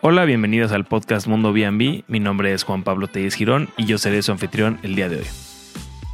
[0.00, 2.04] Hola, bienvenidos al podcast Mundo B&B.
[2.06, 5.16] Mi nombre es Juan Pablo Telles Girón y yo seré su anfitrión el día de
[5.16, 5.26] hoy.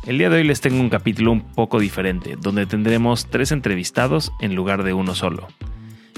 [0.06, 4.32] El día de hoy les tengo un capítulo un poco diferente, donde tendremos tres entrevistados
[4.40, 5.48] en lugar de uno solo.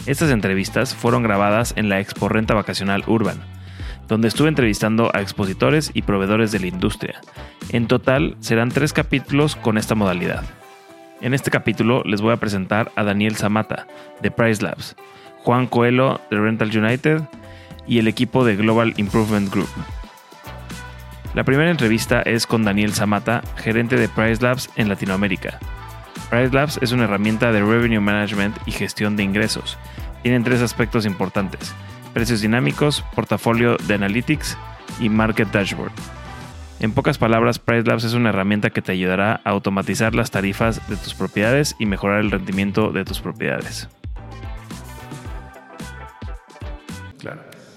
[0.07, 3.41] Estas entrevistas fueron grabadas en la Expo Renta Vacacional Urban,
[4.07, 7.21] donde estuve entrevistando a expositores y proveedores de la industria.
[7.71, 10.45] En total serán tres capítulos con esta modalidad.
[11.21, 13.89] En este capítulo les voy a presentar a Daniel Zamata,
[14.23, 14.95] de Price Labs,
[15.39, 17.23] Juan Coelho, de Rental United,
[17.87, 19.69] y el equipo de Global Improvement Group.
[21.35, 25.59] La primera entrevista es con Daniel Zamata, gerente de Price Labs en Latinoamérica.
[26.31, 29.79] Price Labs es una herramienta de revenue management y gestión de ingresos.
[30.23, 31.75] Tienen tres aspectos importantes:
[32.15, 34.57] precios dinámicos, portafolio de analytics
[34.99, 35.93] y market dashboard.
[36.81, 40.87] En pocas palabras, Price Labs es una herramienta que te ayudará a automatizar las tarifas
[40.89, 43.89] de tus propiedades y mejorar el rendimiento de tus propiedades.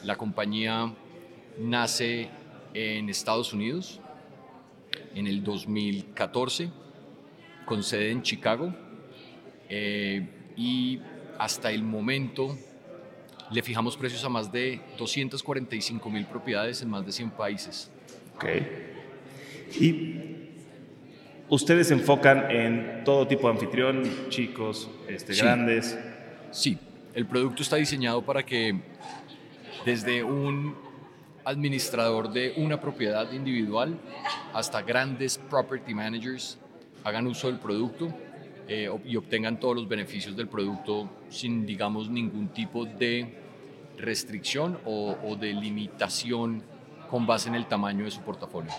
[0.09, 0.91] La compañía
[1.59, 2.29] nace
[2.73, 3.99] en Estados Unidos
[5.13, 6.71] en el 2014,
[7.63, 8.73] con sede en Chicago,
[9.69, 10.99] eh, y
[11.37, 12.57] hasta el momento
[13.51, 17.91] le fijamos precios a más de 245 mil propiedades en más de 100 países.
[18.33, 18.45] Ok.
[19.79, 20.15] Y
[21.49, 25.99] ustedes se enfocan en todo tipo de anfitrión, chicos, este, grandes.
[26.49, 26.79] Sí,
[27.13, 28.75] el producto está diseñado para que
[29.85, 30.75] desde un
[31.45, 33.97] administrador de una propiedad individual
[34.53, 36.59] hasta grandes property managers
[37.03, 38.13] hagan uso del producto
[38.67, 43.35] eh, y obtengan todos los beneficios del producto sin, digamos, ningún tipo de
[43.97, 46.61] restricción o, o de limitación
[47.09, 48.71] con base en el tamaño de su portafolio.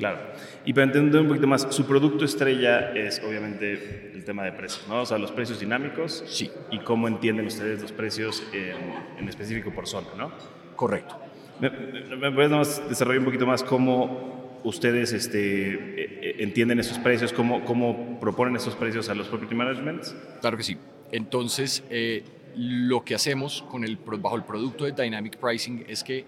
[0.00, 0.18] Claro.
[0.64, 4.88] Y para entender un poquito más, su producto estrella es obviamente el tema de precios,
[4.88, 5.02] ¿no?
[5.02, 6.24] O sea, los precios dinámicos.
[6.26, 6.50] Sí.
[6.70, 10.32] Y cómo entienden ustedes los precios en, en específico por zona, ¿no?
[10.74, 11.16] Correcto.
[11.60, 11.68] ¿Me,
[12.16, 17.62] me puedes desarrollar un poquito más cómo ustedes este, e, e, entienden esos precios, cómo,
[17.66, 20.16] cómo proponen esos precios a los property managements?
[20.40, 20.78] Claro que sí.
[21.12, 22.24] Entonces, eh,
[22.56, 26.24] lo que hacemos con el, bajo el producto de Dynamic Pricing es que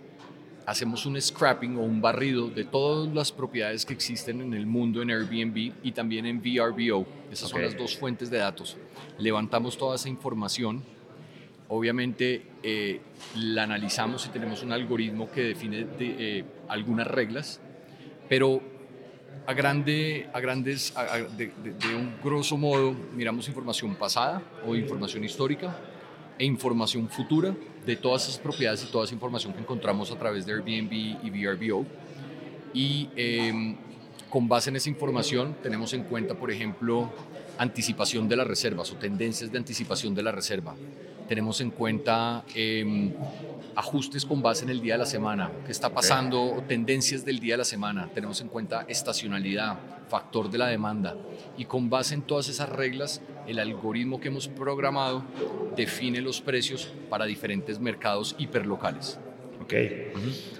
[0.67, 5.03] hacemos un scrapping o un barrido de todas las propiedades que existen en el mundo
[5.03, 7.07] en Airbnb y también en VRBO.
[7.31, 8.77] Esas son las dos fuentes de datos.
[9.19, 10.83] Levantamos toda esa información.
[11.69, 13.01] Obviamente eh,
[13.37, 17.61] la analizamos y tenemos un algoritmo que define de, eh, algunas reglas,
[18.29, 18.61] pero
[19.47, 25.25] a, grande, a grandes, a, de, de un grosso modo, miramos información pasada o información
[25.25, 25.75] histórica
[26.39, 27.55] e información futura
[27.87, 31.31] de todas esas propiedades y toda esa información que encontramos a través de Airbnb y
[31.31, 31.85] VRBO.
[32.75, 33.77] Y eh,
[34.31, 37.11] con base en esa información tenemos en cuenta, por ejemplo,
[37.59, 40.75] anticipación de las reservas o tendencias de anticipación de la reserva.
[41.33, 43.11] Tenemos en cuenta eh,
[43.75, 47.55] ajustes con base en el día de la semana, qué está pasando, tendencias del día
[47.55, 48.11] de la semana.
[48.13, 49.79] Tenemos en cuenta estacionalidad,
[50.11, 51.17] factor de la demanda.
[51.57, 55.25] Y con base en todas esas reglas, el algoritmo que hemos programado
[55.75, 59.19] define los precios para diferentes mercados hiperlocales.
[59.63, 59.73] Ok.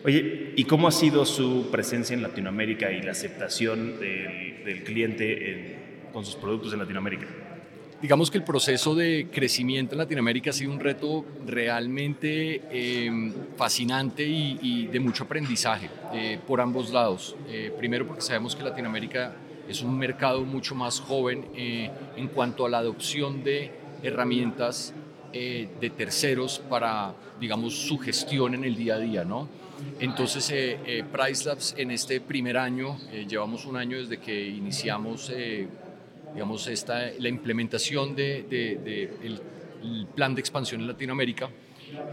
[0.07, 6.09] Oye, ¿y cómo ha sido su presencia en Latinoamérica y la aceptación del, del cliente
[6.15, 7.27] con sus productos en Latinoamérica?
[8.03, 14.27] Digamos que el proceso de crecimiento en Latinoamérica ha sido un reto realmente eh, fascinante
[14.27, 17.37] y, de mucho aprendizaje eh, por ambos lados.
[17.47, 19.37] Eh, primero porque sabemos que Latinoamérica
[19.69, 23.71] es un mercado mucho más joven eh, en cuanto a la adopción de
[24.03, 24.95] herramientas
[25.33, 29.49] de terceros para, digamos, su gestión en el día a día, ¿no?
[29.99, 35.33] Entonces, eh, Price Labs en este primer año, llevamos un año desde que iniciamos,
[36.33, 39.41] digamos, esta, la implementación del de, de, el,
[39.83, 41.51] el plan de expansión en Latinoamérica,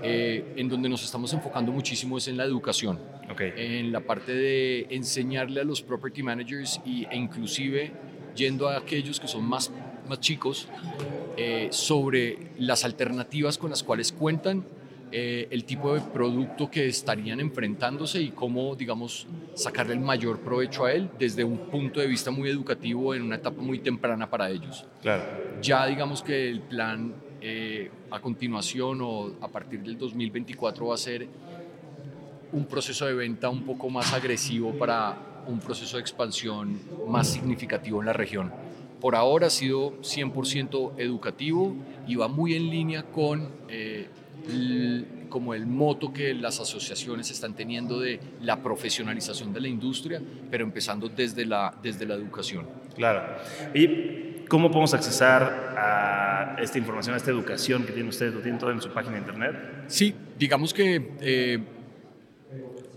[0.04, 3.00] eh, en donde nos estamos enfocando muchísimo es en la educación,
[3.32, 3.54] okay.
[3.56, 7.92] en la parte de enseñarle a los property managers y, e inclusive
[8.36, 9.72] yendo a aquellos que son más,
[10.08, 10.68] más chicos
[11.38, 14.66] eh, sobre las alternativas con las cuales cuentan
[15.12, 19.26] eh, el tipo de producto que estarían enfrentándose y cómo, digamos,
[19.56, 23.38] sacarle el mayor provecho a él desde un punto de vista muy educativo en una
[23.38, 24.86] etapa muy temprana para ellos.
[25.02, 25.24] Claro.
[25.62, 30.98] Ya digamos que el plan eh, a continuación o a partir del 2024 va a
[30.98, 31.28] ser
[32.52, 38.00] un proceso de venta un poco más agresivo para un proceso de expansión más significativo
[38.02, 38.52] en la región.
[39.00, 41.76] Por ahora ha sido 100% educativo
[42.08, 44.08] y va muy en línea con eh,
[45.30, 50.64] como el moto que las asociaciones están teniendo de la profesionalización de la industria, pero
[50.64, 52.68] empezando desde la, desde la educación.
[52.96, 53.22] Claro.
[53.74, 58.34] ¿Y cómo podemos accesar a esta información, a esta educación que tienen ustedes?
[58.34, 59.56] ¿Lo tienen todo en su página de internet?
[59.88, 61.12] Sí, digamos que...
[61.22, 61.60] Eh,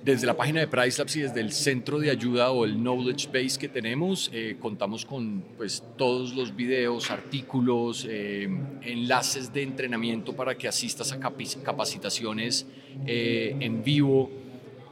[0.05, 3.59] desde la página de PriceLabs y desde el centro de ayuda o el knowledge base
[3.59, 8.49] que tenemos, eh, contamos con pues, todos los videos, artículos, eh,
[8.83, 12.67] enlaces de entrenamiento para que asistas a capacitaciones
[13.07, 14.31] eh, en vivo,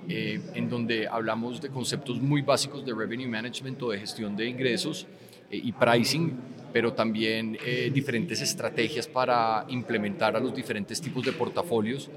[0.08, 5.06] en donde hablamos de conceptos muy básicos de revenue management o de gestión de ingresos
[5.52, 6.32] y pricing
[6.72, 12.08] pero también eh, diferentes estrategias para implementar a los diferentes tipos de portafolios.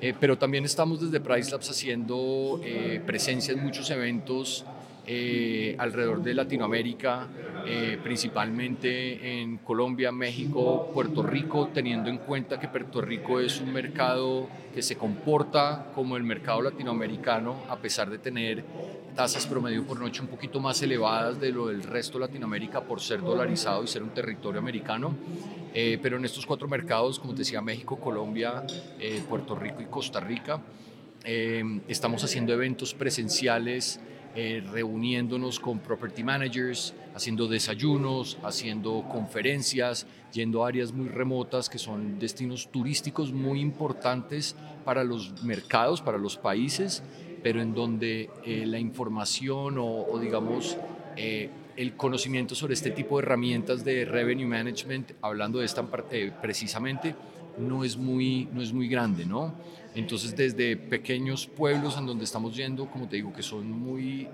[0.00, 4.64] Eh, pero también estamos desde PriceLabs haciendo eh, presencia en muchos eventos
[5.78, 7.26] alrededor de Latinoamérica,
[8.02, 14.48] principalmente en Colombia, México, Puerto Rico, teniendo en cuenta que Puerto Rico es un mercado
[14.74, 18.64] que se comporta como el mercado latinoamericano, a pesar de tener
[19.14, 23.00] tasas promedio por noche un poquito más elevadas de lo del resto de Latinoamérica por
[23.00, 25.14] ser dolarizado y ser un territorio americano.
[25.74, 28.64] Eh, pero en estos cuatro mercados, como te decía, México, Colombia,
[28.98, 30.60] eh, Puerto Rico y Costa Rica,
[31.24, 34.00] eh, estamos haciendo eventos presenciales,
[34.34, 42.18] reuniéndonos con property managers, haciendo desayunos, haciendo conferencias, yendo a áreas muy remotas que son
[42.18, 44.54] destinos turísticos muy importantes
[44.84, 47.02] para los mercados, para los países
[47.42, 50.76] pero en donde eh, la información o, digamos
[51.16, 56.32] eh, el conocimiento sobre este tipo de herramientas de revenue management, hablando de esta eh,
[56.40, 57.14] precisamente,
[57.58, 59.54] no es muy, no es muy grande, ¿no?
[59.94, 64.28] Entonces, desde pequeños pueblos en donde estamos yendo, como te digo, que son muy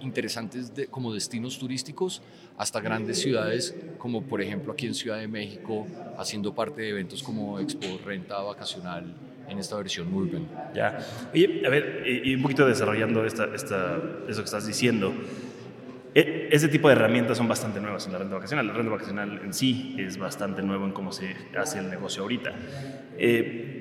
[0.00, 2.22] interesantes como destinos turísticos,
[2.56, 5.86] hasta grandes ciudades, como por ejemplo aquí en Ciudad de México,
[6.16, 9.14] haciendo parte de eventos como Expo Renta Vacacional
[9.48, 10.46] en esta versión Urban.
[10.74, 10.98] Ya.
[11.32, 15.12] Oye, a ver, y, un poquito desarrollando esta, esta, eso que estás diciendo.
[16.14, 18.66] E, ese tipo de herramientas son bastante nuevas en la renta vacacional.
[18.66, 22.52] La renta vacacional en sí es bastante nuevo en cómo se hace el negocio ahorita.
[23.18, 23.71] Eh,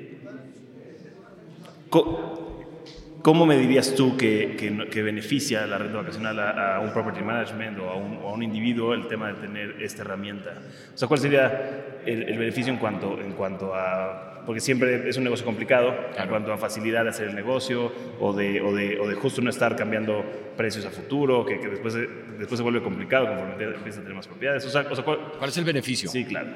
[3.21, 7.89] ¿Cómo me dirías tú que, que, beneficia la renta vacacional a, un property management o
[7.89, 10.53] a un, a un, individuo el tema de tener esta herramienta?
[10.93, 15.17] O sea, ¿cuál sería el, el beneficio en cuanto, en cuanto a porque siempre es
[15.17, 18.99] un negocio complicado en cuanto a facilidad de hacer el negocio o de, o de,
[18.99, 20.23] o de justo no estar cambiando
[20.57, 24.27] precios a futuro, que, que después, después se vuelve complicado conforme empieza a tener más
[24.27, 24.65] propiedades.
[24.65, 26.09] O sea, ¿cuál, es el beneficio?
[26.09, 26.49] Sí, claro.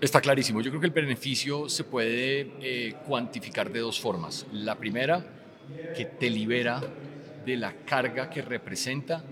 [0.00, 0.60] Está clarísimo.
[0.60, 4.46] Yo creo que el beneficio se puede eh, cuantificar de dos formas.
[4.52, 5.24] La primera,
[5.96, 6.82] que te libera
[7.44, 9.24] de la carga que representa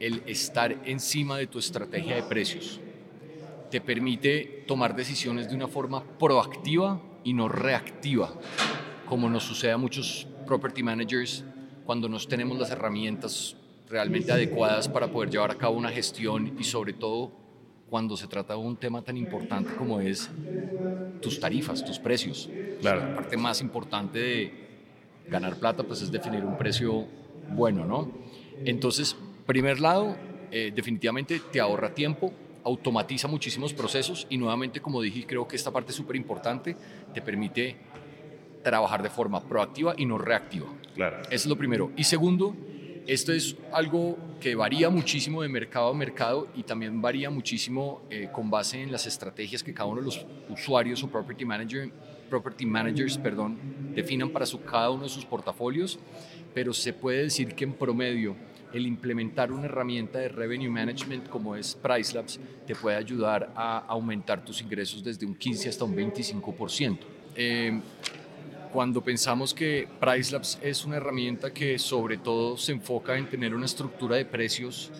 [0.00, 2.80] el estar encima de tu estrategia de precios
[3.70, 8.32] te permite tomar decisiones de una forma proactiva y no reactiva,
[9.06, 11.44] como nos sucede a muchos property managers
[11.84, 13.56] cuando nos tenemos las herramientas
[13.88, 17.32] realmente adecuadas para poder llevar a cabo una gestión y sobre todo
[17.90, 20.30] cuando se trata de un tema tan importante como es
[21.20, 22.48] tus tarifas, tus precios.
[22.82, 24.68] La parte más importante de
[25.28, 27.06] ganar plata pues es definir un precio
[27.50, 28.10] bueno, ¿no?
[28.64, 29.16] Entonces,
[29.46, 30.16] primer lado,
[30.50, 32.32] eh, definitivamente te ahorra tiempo,
[32.64, 36.76] automatiza muchísimos procesos y nuevamente, como dije, creo que esta parte es súper importante,
[37.14, 37.76] te permite
[38.62, 40.66] trabajar de forma proactiva y no reactiva.
[40.94, 41.20] Claro.
[41.22, 41.92] Eso es lo primero.
[41.96, 42.54] Y segundo,
[43.08, 48.28] esto es algo que varía muchísimo de mercado a mercado y también varía muchísimo eh,
[48.30, 51.90] con base en las estrategias que cada uno de los usuarios o property, manager,
[52.28, 53.56] property managers perdón,
[53.94, 55.98] definan para su, cada uno de sus portafolios,
[56.52, 58.36] pero se puede decir que en promedio
[58.74, 64.44] el implementar una herramienta de revenue management como es PriceLabs te puede ayudar a aumentar
[64.44, 66.98] tus ingresos desde un 15 hasta un 25%.
[67.34, 67.80] Eh,
[68.72, 73.66] cuando pensamos que PriceLabs es una herramienta que sobre todo se enfoca en tener una
[73.66, 74.90] estructura de precios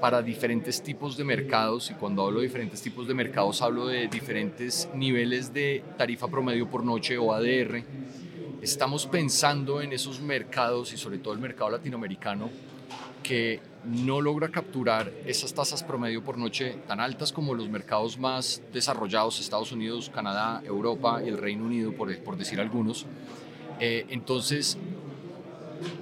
[0.00, 4.08] para diferentes tipos de mercados, y cuando hablo de diferentes tipos de mercados hablo de
[4.08, 7.84] diferentes niveles de tarifa promedio por noche o ADR,
[8.60, 12.50] estamos pensando en esos mercados y sobre todo el mercado latinoamericano
[13.84, 19.40] no logra capturar esas tasas promedio por noche tan altas como los mercados más desarrollados,
[19.40, 23.06] Estados Unidos, Canadá, Europa y el Reino Unido, por, por decir algunos.
[23.80, 24.78] Eh, entonces,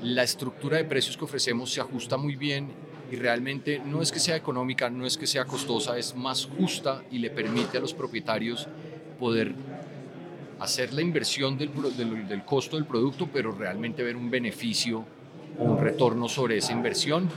[0.02, 2.68] la estructura de precios que ofrecemos se ajusta muy bien
[3.10, 7.02] y realmente no es que sea económica, no es que sea costosa, es más justa
[7.10, 8.68] y le permite a los propietarios
[9.18, 9.54] poder
[10.60, 11.70] hacer la inversión del,
[12.28, 15.06] del, costo del producto, pero realmente ver un beneficio
[15.58, 17.28] un retorno sobre esa inversión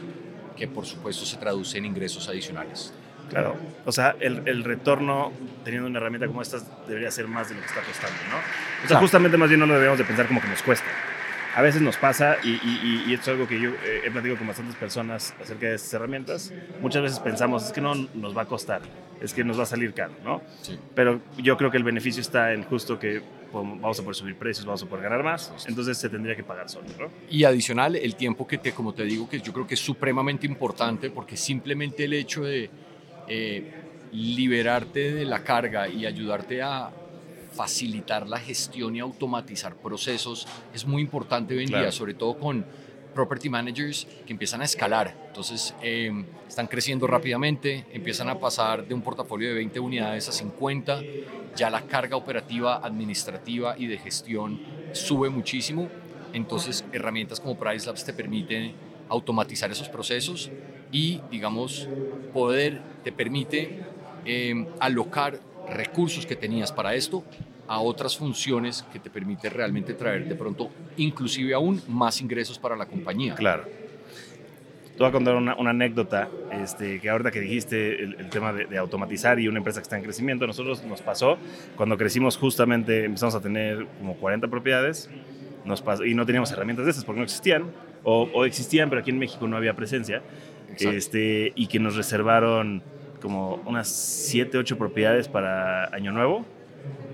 [0.55, 2.93] que por supuesto se traduce en ingresos adicionales.
[3.29, 3.55] Claro,
[3.85, 5.31] o sea, el, el, retorno
[5.63, 8.37] teniendo una herramienta como esta debería ser más de lo que está costando, ¿no?
[8.85, 10.85] O sea, justamente más bien no lo debemos de pensar como que nos cuesta.
[11.55, 14.47] A veces nos pasa, y, y, y esto es algo que yo he platicado con
[14.47, 16.51] bastantes personas acerca de estas herramientas,
[16.81, 18.81] muchas veces pensamos, es que no nos va a costar,
[19.21, 20.41] es que nos va a salir caro, ¿no?
[20.61, 20.77] Sí.
[20.93, 23.21] Pero yo creo que el beneficio está en justo que
[23.61, 26.69] vamos a poder subir precios, vamos a poder ganar más, entonces se tendría que pagar
[26.69, 26.87] solo.
[26.99, 27.07] ¿no?
[27.29, 30.47] Y adicional, el tiempo que te, como te digo, que yo creo que es supremamente
[30.47, 32.69] importante porque simplemente el hecho de
[33.27, 33.71] eh,
[34.11, 36.89] liberarte de la carga y ayudarte a
[37.53, 41.83] facilitar la gestión y automatizar procesos es muy importante hoy en Claro.
[41.83, 42.65] día, sobre todo con
[43.13, 45.17] property managers que empiezan a escalar.
[45.27, 46.11] Entonces, eh,
[46.47, 51.07] están creciendo rápidamente, empiezan a pasar de un portafolio de 20 unidades a 50.
[51.55, 55.93] Ya la carga operativa, administrativa y de gestión sube muchísimo.
[56.31, 58.75] Entonces, herramientas como PriceLabs te permiten
[59.07, 60.53] automatizar esos procesos
[60.91, 61.91] y, digamos,
[62.31, 63.73] poder, te permite
[64.25, 67.25] eh, alocar recursos que tenías para esto
[67.67, 72.75] a otras funciones que te permite realmente traer de pronto inclusive aún más ingresos para
[72.75, 73.35] la compañía.
[73.35, 73.63] Claro.
[73.63, 78.53] Te voy a contar una, una anécdota este, que ahorita que dijiste el, el tema
[78.53, 81.37] de, de, automatizar y una empresa que está en crecimiento, nosotros nos pasó
[81.75, 85.09] cuando crecimos justamente, empezamos a tener como 40 propiedades
[85.65, 87.71] nos pasó, y no teníamos herramientas de esas porque no existían,
[88.03, 90.21] o, o existían pero aquí en México no había presencia,
[90.79, 92.81] este, y que nos reservaron
[93.21, 96.45] como unas 7, 8 propiedades para Año Nuevo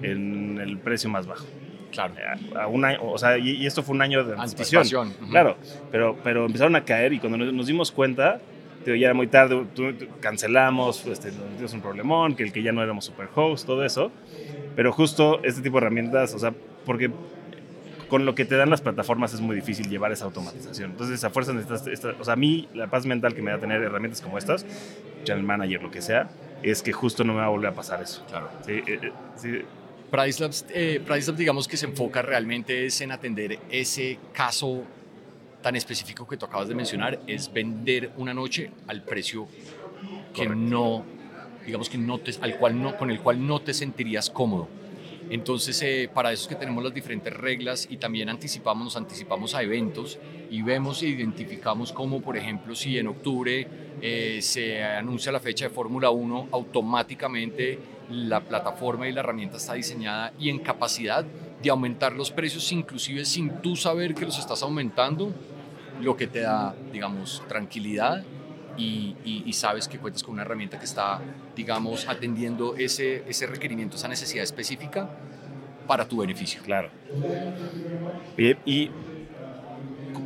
[0.02, 1.46] en el precio más bajo.
[1.92, 2.14] Claro.
[2.56, 4.82] A, a un año, o sea, y, y, esto fue un año de anticipación.
[4.82, 5.08] anticipación.
[5.08, 5.30] Uh -huh.
[5.32, 5.58] Claro,
[5.92, 8.40] pero, pero empezaron a caer y cuando nos, nos dimos cuenta,
[8.98, 12.72] ya era muy tarde, tú, tú, cancelamos, este, tuvimos un problemón, que el que ya
[12.72, 14.12] no éramos super host, todo eso.
[14.76, 16.54] Pero justo este tipo de herramientas, o sea,
[16.86, 17.12] porque
[18.08, 20.92] con lo que te dan las plataformas es muy difícil llevar esa automatización.
[20.92, 23.60] Entonces, a fuerza necesitas, esta, o sea, a mí la paz mental que me da
[23.60, 24.66] tener herramientas como estas,
[25.24, 26.30] channel manager, lo que sea,
[26.64, 28.24] es que justo no me va a volver a pasar eso.
[28.28, 28.50] Claro.
[28.66, 29.62] Sí, eh, sí.
[30.12, 34.84] PriceLabs, eh, PriceLabs, digamos que se enfoca realmente es en atender ese caso
[35.62, 39.48] tan específico que tú acabas de mencionar, es vender una noche al precio
[40.34, 40.56] que Correcto.
[40.56, 41.06] no,
[41.66, 44.68] digamos que no te, al cual no, con el cual no te sentirías cómodo.
[45.30, 49.54] Entonces, eh, para eso es que tenemos las diferentes reglas y también anticipamos, nos anticipamos
[49.54, 50.18] a eventos
[50.50, 53.68] y vemos e identificamos como, por ejemplo, si en octubre
[54.02, 57.78] eh, se anuncia la fecha de Fórmula 1, automáticamente
[58.10, 61.24] la plataforma y la herramienta está diseñada y en capacidad
[61.62, 65.32] de aumentar los precios, inclusive sin tú saber que los estás aumentando,
[66.02, 68.24] lo que te da, digamos, tranquilidad
[68.80, 71.20] y, y, y, sabes que cuentas con una herramienta que está,
[71.56, 75.10] digamos, atendiendo ese, ese requerimiento, esa necesidad específica
[75.86, 76.62] para tu beneficio.
[76.64, 76.90] Claro.
[78.38, 78.90] Oye, y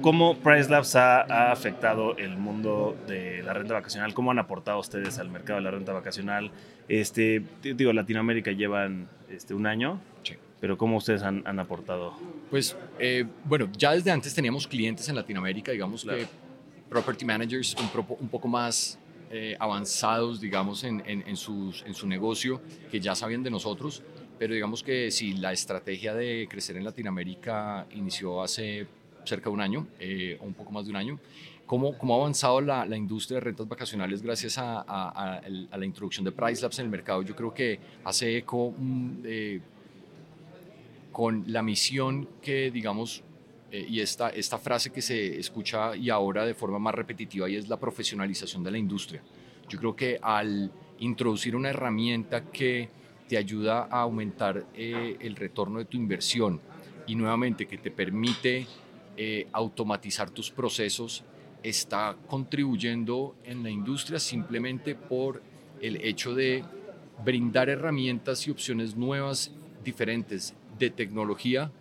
[0.02, 4.14] ¿cómo PriceLabs ha, ha, afectado el mundo de la renta vacacional?
[4.14, 6.52] ¿Cómo han aportado ustedes al mercado de la renta vacacional?
[6.88, 10.00] Este, digo, Latinoamérica llevan este, un año.
[10.24, 10.36] Sí.
[10.60, 12.14] Pero ¿cómo ustedes han, han aportado?
[12.50, 16.20] Pues, eh, bueno, ya desde antes teníamos clientes en Latinoamérica, digamos claro.
[16.20, 16.28] que
[16.94, 19.00] property managers un, un poco más
[19.32, 24.04] eh, avanzados, digamos, en, en, en, sus, en su negocio, que ya sabían de nosotros,
[24.38, 28.86] pero digamos que si la estrategia de crecer en Latinoamérica inició hace
[29.26, 31.20] cerca de un año, eh, o un poco más de un año,
[31.66, 35.86] ¿cómo, cómo ha avanzado la, la, industria de rentas vacacionales gracias a, a, a, la
[35.86, 37.24] introducción de PriceLabs en el mercado?
[37.24, 39.62] Yo creo que hace eco um, eh,
[41.12, 43.24] con la misión que, digamos,
[43.74, 47.68] eh, y esta, esta frase que se escucha y ahora de forma más repetitiva es
[47.68, 49.24] la profesionalización de la industria.
[49.68, 52.88] Yo creo que al introducir una herramienta que
[53.28, 56.62] te ayuda a aumentar eh, el retorno de tu inversión
[57.08, 58.68] y nuevamente que te permite
[59.18, 61.24] eh, automatizar tus procesos,
[61.64, 65.42] está contribuyendo en la industria simplemente por
[65.82, 66.64] el hecho de
[67.26, 69.52] brindar herramientas y opciones nuevas,
[69.84, 71.72] diferentes de tecnología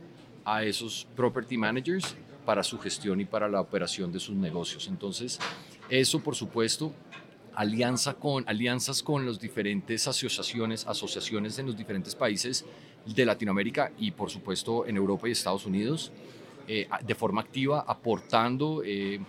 [0.45, 4.89] a esos property managers para su gestión y para la operación de sus negocios.
[4.89, 5.39] Entonces,
[5.89, 6.93] eso por supuesto,
[7.55, 12.65] alianza con, alianzas con las diferentes asociaciones, asociaciones en los diferentes países
[13.07, 16.13] de Latinoamérica y por supuesto en Europa y Estados Unidos,
[16.69, 19.21] eh, de forma activa, aportando, eh,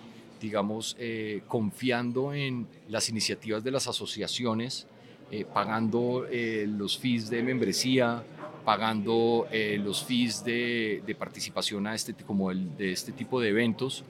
[0.43, 4.87] digamos, eh, confiando en las iniciativas de las asociaciones,
[5.31, 8.23] eh, pagando eh, los fees de membresía,
[8.63, 9.47] pagando
[9.79, 14.03] los fees de, de, participación a este, como el, de este tipo de eventos,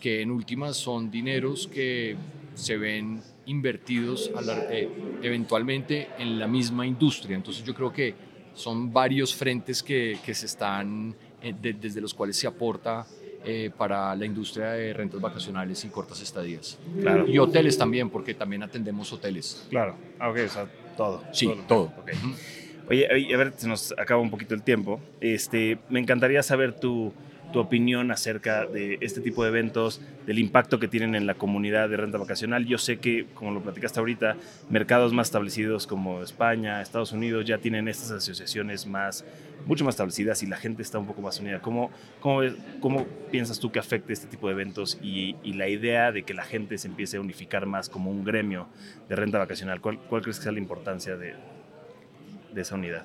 [0.00, 2.16] que en últimas son dineros que
[2.54, 4.30] se ven invertidos
[5.22, 7.36] eventualmente en la misma industria.
[7.36, 8.14] Entonces yo creo que
[8.54, 11.14] son varios frentes que, que se están,
[11.60, 13.06] desde los cuales se aporta
[13.42, 16.78] eh, para la industria de rentas vacacionales y cortas estadías.
[17.00, 17.26] Claro.
[17.26, 19.66] Y hoteles también, porque también atendemos hoteles.
[19.70, 21.24] Claro, ah, ok, o sea, todo.
[21.32, 21.90] Sí, todo.
[22.90, 25.00] Oye, a ver, se nos acaba un poquito el tiempo.
[25.20, 27.12] Este, me encantaría saber tu
[27.52, 31.88] tu opinión acerca de este tipo de eventos, del impacto que tienen en la comunidad
[31.88, 32.66] de renta vacacional.
[32.66, 34.36] Yo sé que, como lo platicaste ahorita,
[34.68, 39.24] mercados más establecidos como España, Estados Unidos ya tienen estas asociaciones más,
[39.66, 41.60] mucho más establecidas y la gente está un poco más unida.
[41.60, 42.42] ¿Cómo, cómo,
[42.80, 46.44] cómo piensas tú que afecte este tipo de eventos y, la idea de que la
[46.44, 48.68] gente se empiece a unificar más como un gremio
[49.08, 49.80] de renta vacacional?
[49.80, 51.34] ¿Cuál, cuál crees que sea la importancia de,
[52.52, 53.04] de esa unidad?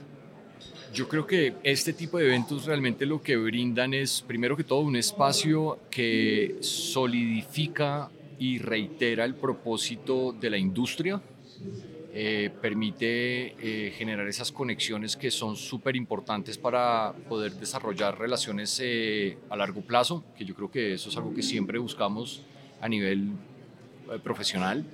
[0.93, 4.79] Yo creo que este tipo de eventos realmente lo que brindan es, primero que todo,
[4.79, 8.09] un espacio que solidifica
[8.39, 11.21] y reitera el propósito de la industria,
[12.17, 19.37] eh, permite eh, generar esas conexiones que son súper importantes para poder desarrollar relaciones eh,
[19.49, 22.41] a largo plazo, que yo creo que eso es algo que siempre buscamos
[22.79, 23.31] a nivel
[24.23, 24.85] profesional.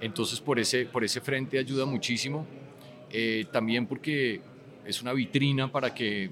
[0.00, 2.46] Entonces por ese, por ese frente ayuda muchísimo.
[3.52, 4.40] También porque
[4.86, 6.30] es una vitrina para que,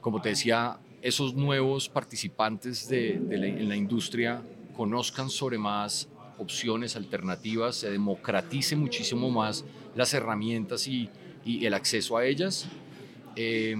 [0.00, 4.42] como te decía, esos nuevos participantes de, en la industria
[4.76, 11.10] conozcan sobre más opciones alternativas, se democratice muchísimo más las herramientas y,
[11.44, 12.66] el acceso a ellas.
[13.34, 13.74] Eh,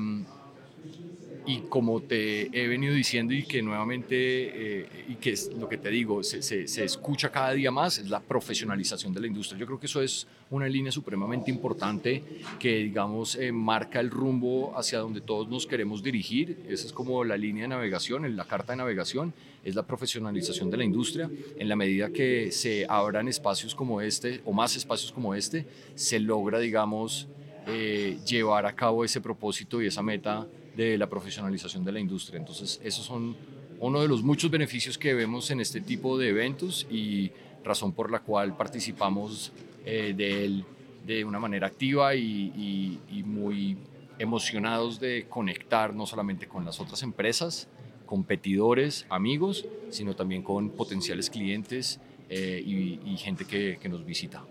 [1.51, 5.79] y como te he venido diciendo y que nuevamente, eh, y que es lo que
[5.79, 9.59] te digo, se, se, escucha cada día más, es la profesionalización de la industria.
[9.59, 12.23] Yo creo que eso es una línea supremamente importante
[12.61, 16.61] que, digamos, eh, marca el rumbo hacia donde todos nos queremos dirigir.
[16.69, 20.71] Esa es como la línea de navegación, en la carta de navegación, es la profesionalización
[20.71, 21.29] de la industria.
[21.59, 26.21] En la medida que se abran espacios como este, o más espacios como este, se
[26.21, 27.27] logra, digamos,
[27.67, 32.39] eh, llevar a cabo ese propósito y esa meta de la profesionalización de la industria.
[32.39, 33.37] Entonces, esos son
[33.81, 37.33] uno de los muchos beneficios que vemos en este tipo de eventos y
[37.65, 39.53] razón por la cual participamos
[39.85, 40.65] eh, de él
[41.07, 43.79] de una manera activa y, muy
[44.19, 47.69] emocionados de conectar no solamente con las otras empresas,
[48.05, 54.45] competidores, amigos, sino también con potenciales clientes eh, y, gente que, que nos visita.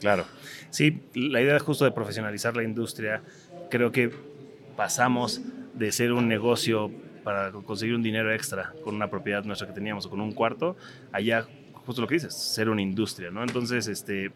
[0.00, 0.24] Claro,
[0.70, 3.22] sí, la idea justo de profesionalizar la industria,
[3.68, 4.10] creo que
[4.80, 5.42] pasamos
[5.74, 6.90] de ser un negocio
[7.22, 10.74] para conseguir un dinero extra con una propiedad nuestra que teníamos o con un cuarto,
[11.12, 11.46] allá,
[11.84, 13.42] justo lo que dices, ser una industria, ¿no?
[13.42, 14.32] Entonces, este,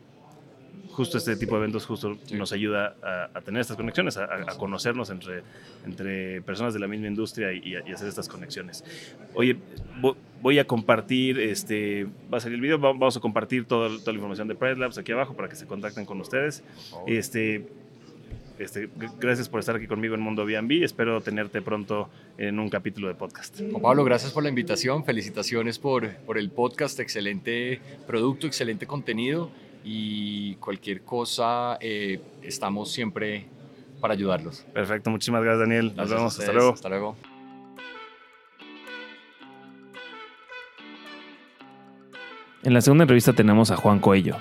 [0.90, 2.94] justo este tipo de eventos justo nos ayuda
[3.34, 5.44] a, tener estas conexiones, a, conocernos entre,
[5.86, 8.84] entre personas de la misma industria y, hacer estas conexiones.
[9.32, 9.56] Oye,
[10.42, 14.16] voy a compartir, este, va a salir el video, vamos a compartir toda, toda la
[14.16, 16.62] información de Pride Labs aquí abajo para que se contacten con ustedes.
[17.06, 17.66] Este,
[18.58, 18.88] este,
[19.18, 20.84] gracias por estar aquí conmigo en Mundo B&B.
[20.84, 23.60] Espero tenerte pronto en un capítulo de podcast.
[23.70, 25.04] Juan Pablo, gracias por la invitación.
[25.04, 26.98] Felicitaciones por, por el podcast.
[27.00, 29.50] Excelente producto, excelente contenido.
[29.84, 33.46] Y cualquier cosa, eh, estamos siempre
[34.00, 34.64] para ayudarlos.
[34.72, 35.10] Perfecto.
[35.10, 35.92] Muchísimas gracias, Daniel.
[35.96, 36.38] Nos vemos.
[36.38, 36.72] Hasta luego.
[36.72, 37.16] Hasta luego.
[42.62, 44.36] En la segunda entrevista tenemos a Juan Coello,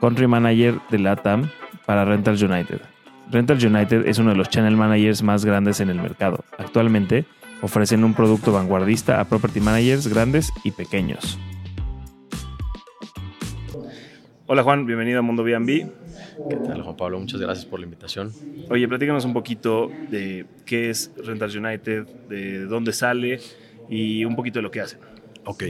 [0.00, 1.50] Country Manager de LATAM
[1.86, 2.95] para Rentals United.
[3.30, 6.44] Rental United es uno de los channel managers más grandes en el mercado.
[6.58, 7.24] Actualmente
[7.60, 11.38] ofrecen un producto vanguardista a property managers grandes y pequeños.
[14.46, 15.90] Hola Juan, bienvenido a Mundo B&B.
[16.48, 17.18] ¿Qué tal Juan Pablo?
[17.18, 18.32] Muchas gracias por la invitación.
[18.70, 23.40] Oye, platícanos un poquito de qué es Rental United, de dónde sale
[23.88, 25.00] y un poquito de lo que hacen.
[25.44, 25.64] Ok,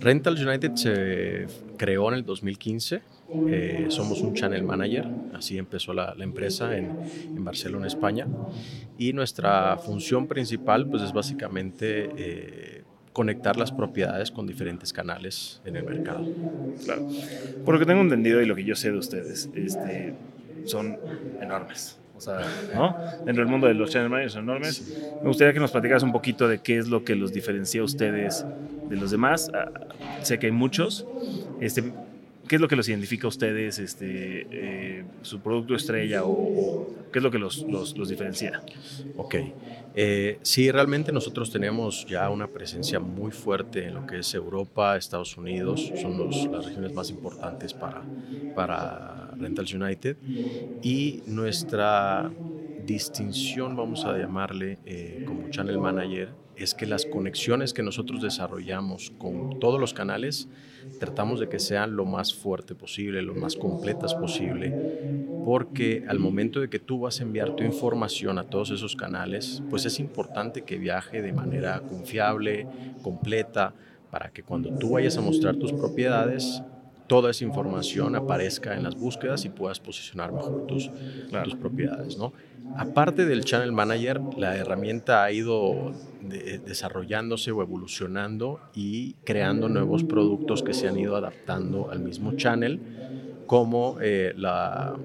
[0.00, 1.46] Rental United se
[1.78, 3.00] creó en el 2015
[3.48, 8.26] eh, somos un channel manager, así empezó la, empresa en, en, Barcelona, España.
[8.98, 15.76] Y nuestra función principal pues, es básicamente eh, conectar las propiedades con diferentes canales en
[15.76, 16.26] el mercado.
[16.84, 17.08] Claro.
[17.64, 20.14] Por lo que tengo entendido y lo que yo sé de ustedes, este,
[20.64, 20.98] son
[21.40, 21.98] enormes.
[22.16, 22.40] O sea,
[22.74, 22.94] ¿no?
[23.24, 25.00] Dentro del mundo de los channel managers son enormes.
[25.22, 27.84] Me gustaría que nos platicaras un poquito de qué es lo que los diferencia a
[27.84, 28.44] ustedes
[28.90, 29.50] de los demás.
[29.54, 29.70] Ah,
[30.20, 31.06] sé que hay muchos.
[31.60, 31.82] Este,
[32.50, 37.20] ¿qué es lo que los identifica a ustedes, este, eh, su producto estrella o, qué
[37.20, 38.60] es lo que los, los, diferencia?
[39.16, 39.36] Ok,
[39.94, 44.96] eh, sí, realmente nosotros tenemos ya una presencia muy fuerte en lo que es Europa,
[44.96, 48.02] Estados Unidos, son las regiones más importantes para,
[48.56, 50.16] para Rentals United
[50.82, 52.32] y nuestra
[52.84, 59.12] distinción, vamos a llamarle eh, como channel manager, es que las conexiones que nosotros desarrollamos
[59.18, 60.48] con todos los canales
[60.98, 64.74] tratamos de que sean lo más fuerte posible, lo más completas posible,
[65.44, 69.62] porque al momento de que tú vas a enviar tu información a todos esos canales,
[69.70, 72.66] pues es importante que viaje de manera confiable,
[73.02, 73.74] completa,
[74.10, 76.62] para que cuando tú vayas a mostrar tus propiedades,
[77.10, 80.88] toda esa información aparezca en las búsquedas y puedas posicionar mejor tus,
[81.42, 82.32] tus propiedades, ¿no?
[82.76, 90.62] Aparte del Channel Manager, la herramienta ha ido desarrollándose o evolucionando y creando nuevos productos
[90.62, 92.80] que se han ido adaptando al mismo channel,
[93.44, 94.96] como eh, la,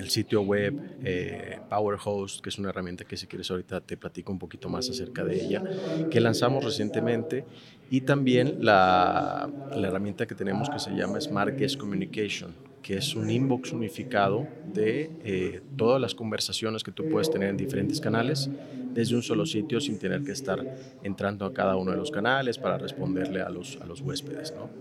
[0.00, 4.32] el sitio web eh, PowerHost, que es una herramienta que si quieres ahorita te platico
[4.32, 5.62] un poquito más acerca de ella,
[6.10, 7.44] que lanzamos recientemente,
[7.90, 13.14] y también la, la herramienta que tenemos que se llama Smart Guest Communication, que es
[13.16, 18.52] un inbox unificado de eh, todas las conversaciones que tú puedes tener en diferentes canales
[18.94, 20.68] desde un solo sitio sin tener que estar
[21.02, 24.72] entrando a cada uno de los canales para responderle a los, a los huéspedes, ¿no?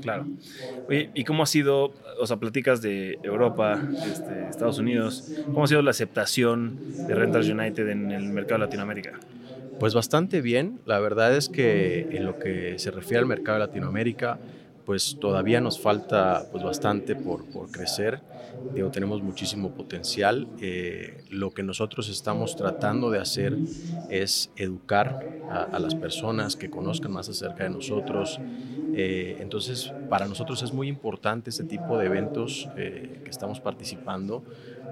[0.00, 0.30] Claro.
[0.88, 5.68] Oye, ¿y cómo ha sido, o sea, platicas de Europa, este, Estados Unidos, cómo ha
[5.68, 9.20] sido la aceptación de Rentals United en el mercado de Latinoamérica?
[9.78, 10.80] Pues bastante bien.
[10.84, 14.40] La verdad es que en lo que se refiere al mercado de Latinoamérica,
[14.88, 18.22] pues todavía nos falta pues bastante por, por crecer.
[18.74, 20.48] Digo, tenemos muchísimo potencial.
[20.62, 23.54] Eh, lo que nosotros estamos tratando de hacer
[24.08, 28.40] es educar a, las personas que conozcan más acerca de nosotros.
[28.94, 34.42] Eh, entonces, para nosotros es muy importante este tipo de eventos eh, que estamos participando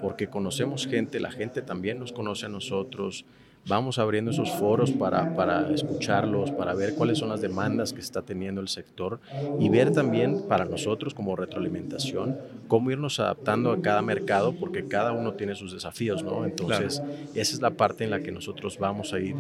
[0.03, 3.25] porque conocemos gente, la gente también nos conoce a nosotros
[3.67, 8.23] vamos abriendo esos foros para, para, escucharlos, para ver cuáles son las demandas que está
[8.23, 9.21] teniendo el sector
[9.59, 15.13] y ver también para nosotros como retroalimentación cómo irnos adaptando a cada mercado porque cada
[15.13, 16.45] uno tiene sus desafíos, ¿no?
[16.45, 17.03] Entonces,
[17.35, 19.37] esa es la parte en la que nosotros vamos a ir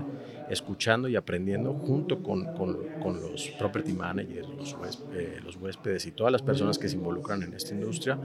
[0.48, 4.76] escuchando y aprendiendo junto con, con, con los property managers, los,
[5.14, 8.18] eh, los, huéspedes y todas las personas que se involucran en esta industria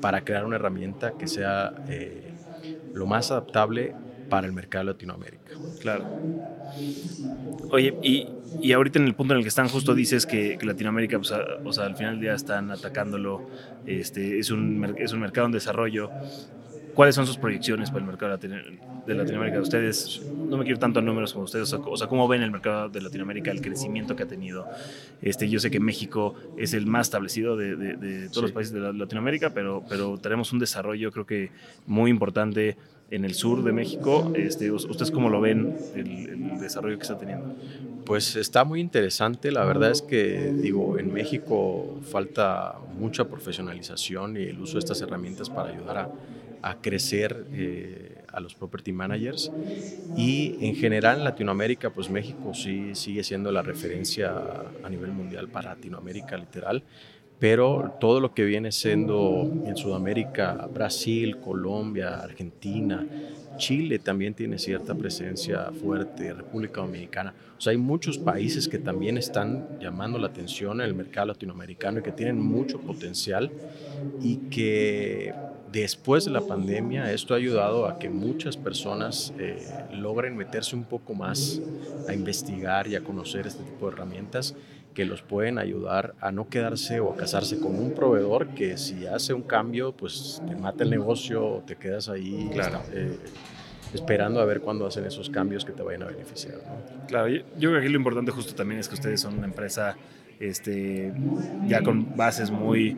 [0.00, 2.32] para crear una herramienta que sea eh,
[2.94, 3.94] lo más adaptable
[4.28, 5.52] para el mercado de Latinoamérica.
[5.80, 6.04] Claro.
[7.70, 8.28] Oye, y,
[8.60, 11.32] y, ahorita en el punto en el que están, justo dices que, Latinoamérica, pues,
[11.64, 13.48] o sea, al final del día están atacándolo,
[13.86, 16.10] este, es, un, es un mercado en desarrollo.
[16.94, 19.60] ¿Cuáles son sus proyecciones para el mercado de Latinoamérica?
[19.60, 22.88] Ustedes, no me quiero tanto en números como ustedes, o sea, ¿cómo ven el mercado
[22.88, 24.66] de Latinoamérica, el crecimiento que ha tenido?
[25.22, 28.80] Este, yo sé que México es el más establecido de, de, todos los países de
[28.92, 31.52] Latinoamérica, pero, pero tenemos un desarrollo creo que
[31.86, 32.76] muy importante
[33.10, 34.32] en el sur de México.
[34.34, 37.54] Este, ¿Ustedes cómo lo ven el, desarrollo que está teniendo?
[38.04, 39.50] Pues está muy interesante.
[39.52, 45.00] La verdad es que, digo, en México falta mucha profesionalización y el uso de estas
[45.00, 46.10] herramientas para ayudar
[46.62, 49.50] a, crecer eh, a los property managers.
[50.16, 54.34] Y en general en Latinoamérica, pues México sí sigue siendo la referencia
[54.82, 56.82] a nivel mundial para Latinoamérica, literal
[57.38, 63.06] pero todo lo que viene siendo en Sudamérica, Brasil, Colombia, Argentina,
[63.58, 67.34] Chile también tiene cierta presencia fuerte, República Dominicana.
[67.56, 71.98] O sea, hay muchos países que también están llamando la atención en el mercado latinoamericano
[71.98, 73.50] y que tienen mucho potencial
[74.22, 75.34] y que
[75.70, 79.58] después de la pandemia esto ha ayudado a que muchas personas eh,
[79.92, 81.60] logren meterse un poco más
[82.08, 84.54] a investigar y a conocer este tipo de herramientas
[84.94, 89.06] que los pueden ayudar a no quedarse o a casarse con un proveedor que si
[89.06, 92.50] hace un cambio, pues te mata el negocio, te quedas ahí
[92.92, 93.18] eh,
[93.94, 96.56] esperando a ver cuándo hacen esos cambios que te vayan a beneficiar.
[97.06, 99.96] Claro, yo, creo que aquí lo importante justo también es que ustedes son una empresa
[100.40, 101.12] este,
[101.66, 102.96] ya con bases muy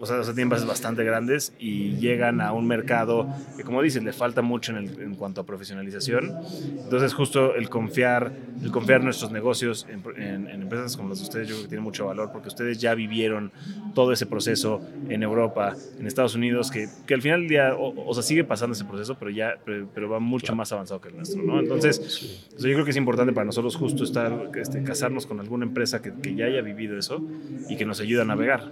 [0.00, 4.12] o sea, tienen bases bastante grandes y llegan a un mercado que, como dicen, le
[4.12, 6.34] falta mucho en, en cuanto a profesionalización.
[6.82, 8.32] Entonces, justo el confiar,
[8.62, 12.06] el confiar nuestros negocios en, empresas como las de ustedes, yo creo que tiene mucho
[12.06, 13.52] valor porque ustedes ya vivieron
[13.94, 18.14] todo ese proceso en Europa, en Estados Unidos, que, que al final del día, o,
[18.14, 21.42] sea, sigue pasando ese proceso, pero ya, pero, va mucho más avanzado que el nuestro,
[21.42, 21.60] ¿no?
[21.60, 26.00] Entonces, yo creo que es importante para nosotros justo estar, este, casarnos con alguna empresa
[26.00, 27.22] que, que ya haya vivido eso
[27.68, 28.70] y que nos ayude a navegar.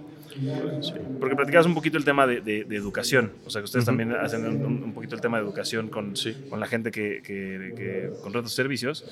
[1.19, 4.45] Porque platicabas un poquito el tema de, de, educación, o sea que ustedes también hacen
[4.45, 6.13] un, poquito el tema de educación con,
[6.49, 9.05] con la gente que, que, que contrata sus servicios,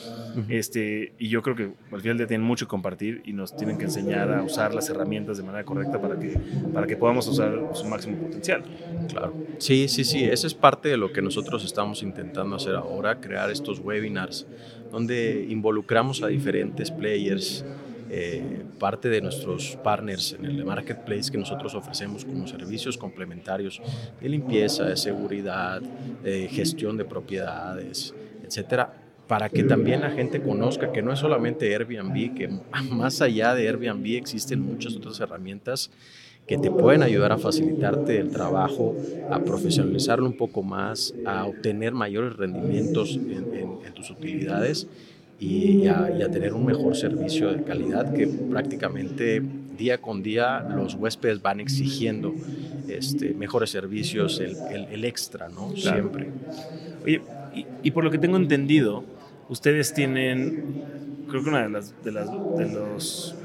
[0.49, 3.77] este, y yo creo que al final día tienen mucho que compartir y nos tienen
[3.77, 6.39] que enseñar a usar las herramientas de manera correcta para que,
[6.73, 8.63] para que podamos usar su máximo potencial.
[9.09, 13.19] Claro, sí, sí, sí, esa es parte de lo que nosotros estamos intentando hacer ahora,
[13.19, 14.47] crear estos webinars
[14.91, 17.65] donde involucramos a diferentes players,
[18.09, 23.81] eh, parte de nuestros partners en el marketplace que nosotros ofrecemos como servicios complementarios
[24.21, 25.81] de limpieza, de seguridad,
[26.23, 28.93] de gestión de propiedades, etcétera,
[29.27, 32.49] para que también la gente conozca que no es solamente Airbnb, que
[32.91, 35.91] más allá de Airbnb existen muchas otras herramientas
[36.47, 38.95] que te pueden ayudar a facilitarte el trabajo,
[39.29, 43.57] a profesionalizarlo un poco más, a obtener mayores rendimientos en,
[43.93, 44.87] tus utilidades
[45.39, 49.41] y a, tener un mejor servicio de calidad que prácticamente
[49.77, 52.33] día con día los huéspedes van exigiendo
[52.87, 55.75] este, mejores servicios, el, extra, ¿no?
[55.75, 56.31] Siempre.
[57.03, 57.21] Oye,
[57.83, 59.03] y, por lo que tengo entendido,
[59.49, 60.83] ustedes tienen,
[61.29, 63.35] creo que una de las, de, las, de los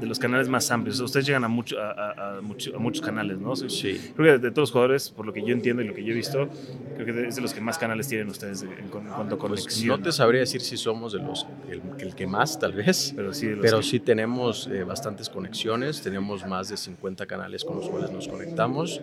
[0.00, 1.00] de los canales más amplios.
[1.00, 2.40] Ustedes llegan a, mucho, a,
[2.78, 3.56] muchos canales, ¿no?
[3.56, 4.12] Sí.
[4.16, 6.12] Creo que de, todos los jugadores, por lo que yo entiendo y lo que yo
[6.12, 6.48] he visto,
[6.94, 9.98] creo que es de los que más canales tienen ustedes en, cuanto a pues conexión.
[9.98, 13.50] no te sabría decir si somos de los el, que más, tal vez, pero sí,
[13.60, 18.28] pero sí tenemos eh, bastantes conexiones, tenemos más de 50 canales con los cuales nos
[18.28, 19.00] conectamos.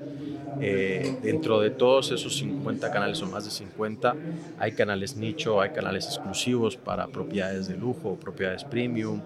[0.61, 4.15] Eh, dentro de todos esos 50 canales o más de 50,
[4.57, 9.21] hay canales nicho, hay canales exclusivos para propiedades de lujo, propiedades premium.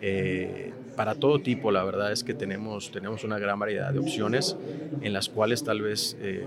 [0.00, 4.56] Eh, para todo tipo, la verdad es que tenemos, tenemos una gran variedad de opciones
[5.00, 6.44] en las cuales tal vez eh,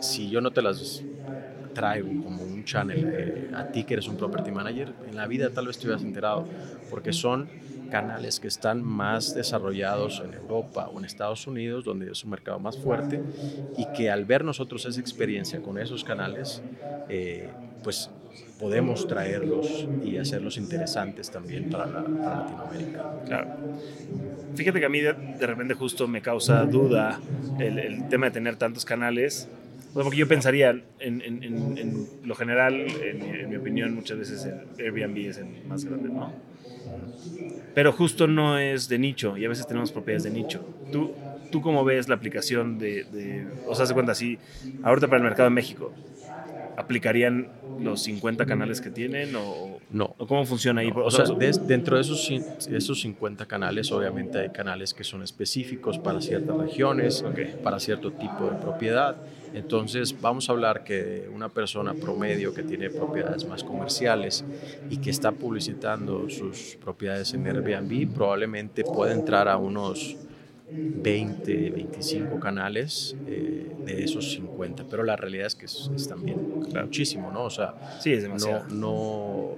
[0.00, 1.02] si yo no te las
[1.74, 5.50] traigo como un channel eh, a ti que eres un property manager, en la vida
[5.50, 6.46] tal vez te hubieras enterado,
[6.90, 7.48] porque son
[7.90, 12.58] canales que están más desarrollados en Europa o en Estados Unidos, donde es un mercado
[12.58, 13.22] más fuerte,
[13.76, 16.62] y que al ver nosotros esa experiencia con esos canales,
[17.08, 17.48] eh,
[17.82, 18.10] pues
[18.58, 23.12] podemos traerlos y hacerlos interesantes también para, Latinoamérica.
[23.26, 23.50] Claro.
[24.54, 25.12] Fíjate que a mí de,
[25.46, 27.20] repente justo me causa duda
[27.58, 29.48] el, tema de tener tantos canales.
[29.92, 35.38] Porque yo pensaría, en, en, lo general, en, mi opinión, muchas veces el Airbnb es
[35.38, 36.32] el más grande, ¿no?
[37.74, 40.66] Pero justo no es de nicho y a veces tenemos propiedades de nicho.
[40.90, 41.12] ¿Tú,
[41.50, 44.38] tú cómo ves la aplicación de, de o sea, se cuenta así,
[44.82, 45.92] ahorita para el mercado de México,
[46.76, 47.48] ¿aplicarían
[47.80, 50.14] los 50 canales que tienen o, no.
[50.28, 50.92] cómo funciona ahí?
[50.94, 52.30] O, sea, dentro de esos,
[52.70, 57.24] esos 50 canales obviamente hay canales que son específicos para ciertas regiones,
[57.62, 59.16] para cierto tipo de propiedad.
[59.52, 64.44] Entonces vamos a hablar que una persona promedio que tiene propiedades más comerciales
[64.90, 70.16] y que está publicitando sus propiedades en Airbnb probablemente puede entrar a unos
[70.76, 76.38] 20, 25 canales eh, de esos 50, pero la realidad es que es, también
[76.82, 77.44] muchísimo, ¿no?
[77.44, 78.64] O sea, sí, es demasiado.
[78.68, 79.56] No,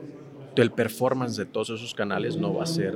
[0.54, 2.94] no, el performance de todos esos canales no va a ser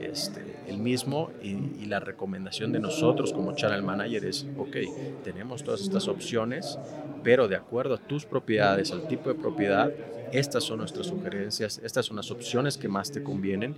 [0.00, 1.50] este, el mismo y,
[1.82, 4.76] y, la recomendación de nosotros como channel manager es, ok,
[5.22, 6.78] tenemos todas estas opciones,
[7.22, 9.92] pero de acuerdo a tus propiedades, al tipo de propiedad,
[10.32, 13.76] estas son nuestras sugerencias, estas son las opciones que más te convienen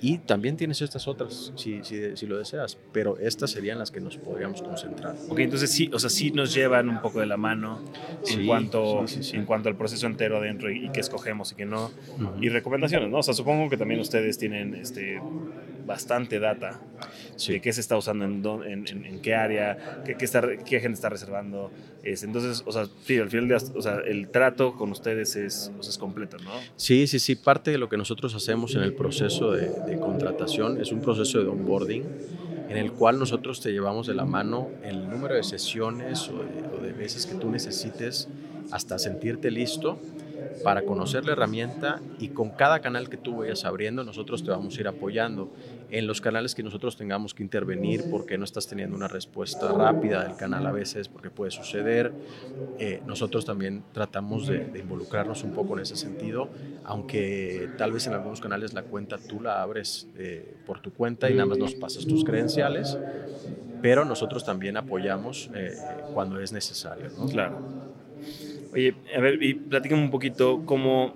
[0.00, 4.00] y también tienes estas otras si, si, si, lo deseas, pero estas serían las que
[4.00, 5.16] nos podríamos concentrar.
[5.28, 7.80] Ok, entonces sí, o sea, sí nos llevan un poco de la mano
[8.28, 11.90] en, cuanto, en cuanto al proceso entero adentro y, qué escogemos y qué no.
[12.40, 13.18] Y recomendaciones, ¿no?
[13.18, 15.20] O sea, supongo que también ustedes tienen este,
[15.88, 16.80] bastante data
[17.48, 18.24] de qué se está usando
[18.64, 21.72] en, en, en qué área, qué, qué, está, qué, gente está reservando.
[22.04, 25.72] Es, entonces, o sea, sí, al final, de, o sea, el trato con ustedes es,
[25.76, 26.52] o sea, es completo, ¿no?
[26.76, 27.34] Sí, sí, sí.
[27.34, 31.38] Parte de lo que nosotros hacemos en el proceso de de contratación, es un proceso
[31.42, 32.04] de onboarding
[32.68, 36.44] en el cual nosotros te llevamos de la mano el número de sesiones o
[36.82, 38.28] de, veces que tú necesites
[38.72, 39.98] hasta sentirte listo
[40.64, 44.76] para conocer la herramienta y con cada canal que tú vayas abriendo nosotros te vamos
[44.76, 45.48] a ir apoyando
[45.88, 50.22] en los canales que nosotros tengamos que intervenir porque no estás teniendo una respuesta rápida
[50.22, 52.14] del canal a veces porque puede suceder.
[52.78, 56.52] Eh, nosotros también tratamos de, involucrarnos un poco en ese sentido,
[56.84, 61.28] aunque tal vez en algunos canales la cuenta tú la abres eh, por tu cuenta
[61.30, 63.00] y nada más nos pasas tus credenciales,
[63.80, 67.12] pero nosotros también apoyamos eh, cuando es necesario.
[67.30, 67.62] Claro.
[68.72, 71.14] Oye, a ver, y platícame un poquito cómo,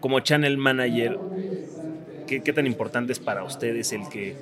[0.00, 1.20] como channel manager,
[2.28, 4.36] ¿qué, tan importante es para ustedes el que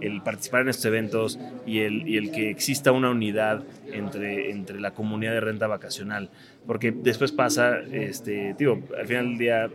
[0.00, 4.80] el participar en estos eventos y el, y el que exista una unidad entre, entre
[4.80, 6.30] la comunidad de renta vacacional.
[6.66, 9.70] Porque después pasa, este, digo, al final del día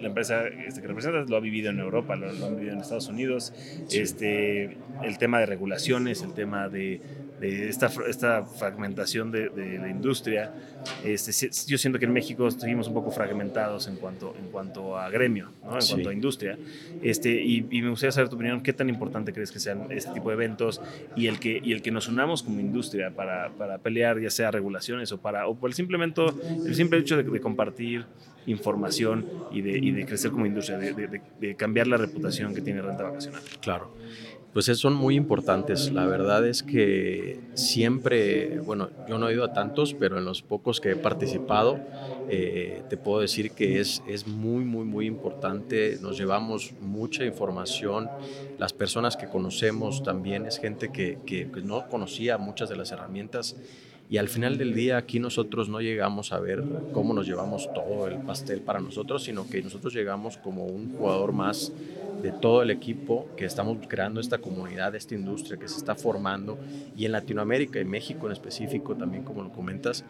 [0.00, 2.80] la empresa este, que representas lo ha vivido en Europa, lo, lo han vivido en
[2.80, 3.52] Estados Unidos.
[3.90, 7.00] Este, el tema de regulaciones, el tema de
[7.40, 10.52] de esta, esta fragmentación de, de la industria.
[11.04, 15.08] Este, yo siento que en México seguimos un poco fragmentados en cuanto, en cuanto a
[15.10, 15.78] gremio, ¿no?
[15.78, 16.58] en cuanto a industria.
[17.02, 20.30] Este, y, me gustaría saber tu opinión, ¿qué tan importante crees que sean este tipo
[20.30, 20.80] de eventos
[21.16, 24.50] y el que, y el que nos unamos como industria para, para pelear ya sea
[24.50, 26.22] regulaciones o, para, o por el, simplemente,
[26.66, 28.06] el simple hecho de, de compartir
[28.46, 32.80] información y de, y de, crecer como industria, de, de cambiar la reputación que tiene
[32.80, 33.42] renta vacacional?
[33.60, 33.92] Claro.
[34.58, 35.92] Pues son muy importantes.
[35.92, 40.42] La verdad es que siempre, bueno, yo no he ido a tantos, pero en los
[40.42, 41.78] pocos que he participado,
[42.28, 45.98] eh, te puedo decir que es, es muy, muy, muy importante.
[46.02, 48.10] Nos llevamos mucha información.
[48.58, 53.54] Las personas que conocemos también es gente que, que no conocía muchas de las herramientas
[54.10, 58.06] y al final del día aquí nosotros no llegamos a ver cómo nos llevamos todo
[58.06, 61.72] el pastel para nosotros, sino que nosotros llegamos como un jugador más
[62.22, 66.58] de todo el equipo que estamos creando esta comunidad, esta industria que se está formando
[66.96, 70.04] y en Latinoamérica y México en específico también como lo comentas,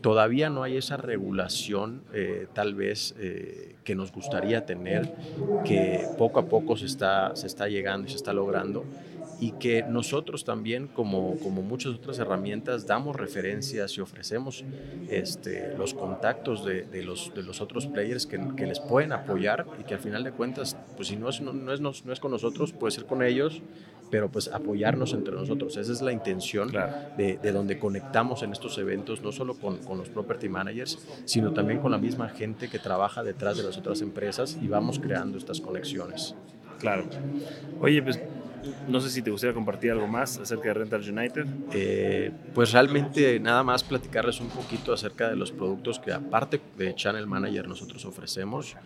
[0.00, 5.14] todavía no hay esa regulación eh, tal vez eh, que nos gustaría tener,
[5.64, 8.84] que poco a poco se está, se está llegando y se está logrando
[9.40, 14.64] y que nosotros también, como, como muchas otras herramientas, damos referencias y ofrecemos
[15.08, 19.66] este, los contactos de, de, los, de los otros players que, que, les pueden apoyar
[19.80, 22.20] y que al final de cuentas, pues si no es, no, no, es, no es
[22.20, 23.62] con nosotros, puede ser con ellos,
[24.10, 25.76] pero pues apoyarnos entre nosotros.
[25.76, 26.70] Esa es la intención
[27.16, 31.52] de, de, donde conectamos en estos eventos, no solo con, con, los property managers, sino
[31.52, 35.38] también con la misma gente que trabaja detrás de las otras empresas y vamos creando
[35.38, 36.34] estas conexiones.
[36.78, 37.04] Claro.
[37.80, 38.20] Oye, pues
[38.88, 41.46] no sé si te gustaría compartir algo más acerca de Rental United.
[41.72, 46.94] Eh, pues realmente nada más platicarles un poquito acerca de los productos que aparte de
[46.94, 48.76] Channel Manager nosotros ofrecemos.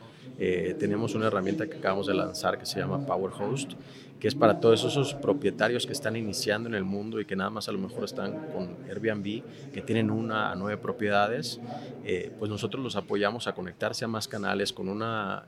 [0.40, 3.72] Eh, tenemos una herramienta que acabamos de lanzar que se llama Power Host,
[4.20, 7.50] que es para todos esos propietarios que están iniciando en el mundo y que nada
[7.50, 11.60] más a lo mejor están con Airbnb, que tienen una a nueve propiedades,
[12.04, 15.44] eh, pues nosotros los apoyamos a conectarse a más canales con una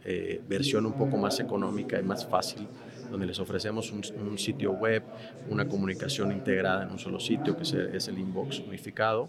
[0.49, 2.67] versión un poco más económica y más fácil
[3.11, 5.03] donde les ofrecemos un, sitio web,
[5.49, 9.29] una comunicación integrada en un solo sitio, que es el inbox unificado,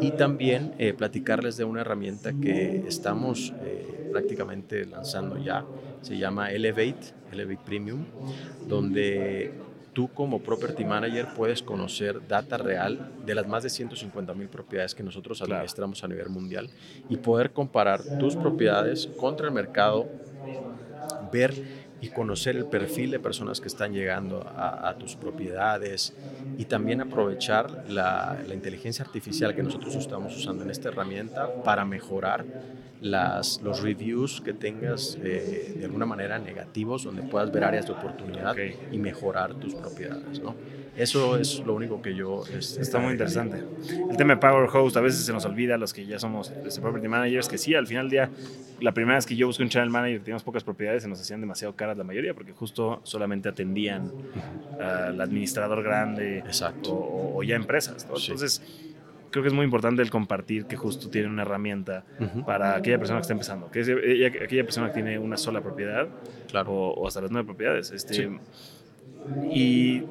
[0.00, 5.64] y también eh, platicarles de una herramienta que estamos eh, prácticamente lanzando ya,
[6.02, 8.04] se llama Elevate, Elevate Premium,
[8.68, 9.52] donde
[9.96, 14.94] tú como property manager puedes conocer data real de las más de 150 mil propiedades
[14.94, 16.68] que nosotros administramos a nivel mundial
[17.08, 20.06] y poder comparar tus propiedades contra el mercado,
[21.32, 26.14] ver y conocer el perfil de personas que están llegando a, tus propiedades
[26.58, 31.84] y también aprovechar la, la, inteligencia artificial que nosotros estamos usando en esta herramienta para
[31.84, 32.44] mejorar
[33.00, 37.92] las, los reviews que tengas eh, de alguna manera negativos, donde puedas ver áreas de
[37.92, 38.56] oportunidad
[38.90, 40.40] y mejorar tus propiedades.
[40.40, 40.54] ¿no?
[40.96, 42.44] Eso es lo único que yo...
[42.52, 43.62] Este, Está muy interesante.
[44.10, 46.80] El tema de Power Host, a veces se nos olvida los que ya somos este,
[46.80, 48.30] property managers, que sí, al final del día,
[48.80, 51.40] la primera vez que yo busqué un channel manager, teníamos pocas propiedades, se nos hacían
[51.40, 54.10] demasiado caras la mayoría, porque justo solamente atendían
[54.80, 56.42] al administrador grande
[56.88, 58.06] o, ya empresas.
[58.08, 58.62] Entonces
[59.30, 62.04] creo que es muy importante el compartir que justo tiene una herramienta
[62.46, 66.08] para aquella persona que está empezando, que es aquella persona que tiene una sola propiedad
[66.48, 66.72] claro.
[66.72, 67.90] o, hasta las nueve propiedades.
[67.90, 68.30] Este,
[69.52, 70.04] Y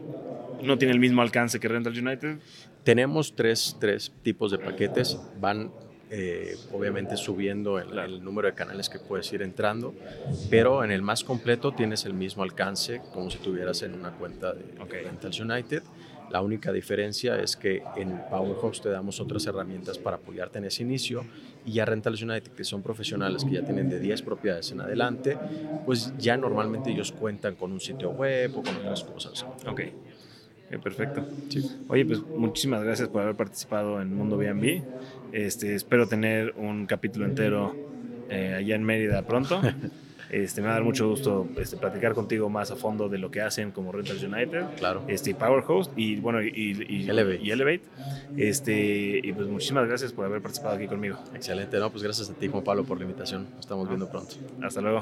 [0.63, 2.37] no tiene el mismo alcance que Rental United.
[2.83, 5.71] Tenemos tres, tres tipos de paquetes, van
[6.11, 9.95] eh, obviamente subiendo el, el, número de canales que puedes ir entrando,
[10.51, 14.53] pero en el más completo tienes el mismo alcance como si tuvieras en una cuenta
[14.53, 14.63] de
[15.03, 15.81] Rental United.
[16.29, 20.83] La única diferencia es que en PowerHouse te damos otras herramientas para apoyarte en ese
[20.83, 21.25] inicio
[21.65, 25.37] y ya Rentals United, que son profesionales que ya tienen de 10 propiedades en adelante,
[25.85, 29.45] pues ya normalmente ellos cuentan con un sitio web o con otras cosas.
[30.73, 30.81] Ok.
[30.83, 31.25] perfecto.
[31.87, 34.83] Oye, pues muchísimas gracias por haber participado en Mundo B&B.
[35.31, 37.75] Este, espero tener un capítulo entero
[38.29, 39.61] eh, allá en Mérida pronto.
[40.31, 43.29] Este, me va a dar mucho gusto este, platicar contigo más a fondo de lo
[43.29, 45.03] que hacen como Rentals United, claro.
[45.07, 46.49] este, Power Host y, bueno, y,
[46.89, 47.39] y, Elevate.
[47.41, 47.81] y Elevate.
[48.35, 51.19] Este, y pues muchísimas gracias por haber participado aquí conmigo.
[51.35, 53.45] Excelente, no, pues gracias a ti, Juan Pablo, por la invitación.
[53.51, 54.35] Nos estamos viendo pronto.
[54.63, 55.01] Hasta luego.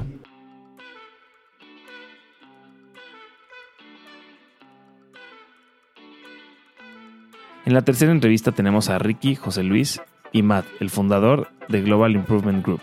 [7.65, 12.13] En la tercera entrevista tenemos a Ricky, José Luis y Matt, el fundador de Global
[12.13, 12.81] Improvement Group.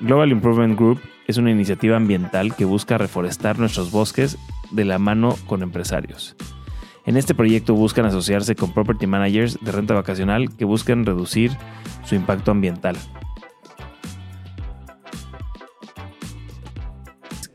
[0.00, 4.36] Global Improvement Group es una iniciativa ambiental que busca reforestar nuestros bosques
[4.72, 6.36] de la mano con empresarios.
[7.06, 11.52] En este proyecto buscan asociarse con property managers de renta vacacional que buscan reducir
[12.04, 12.96] su impacto ambiental.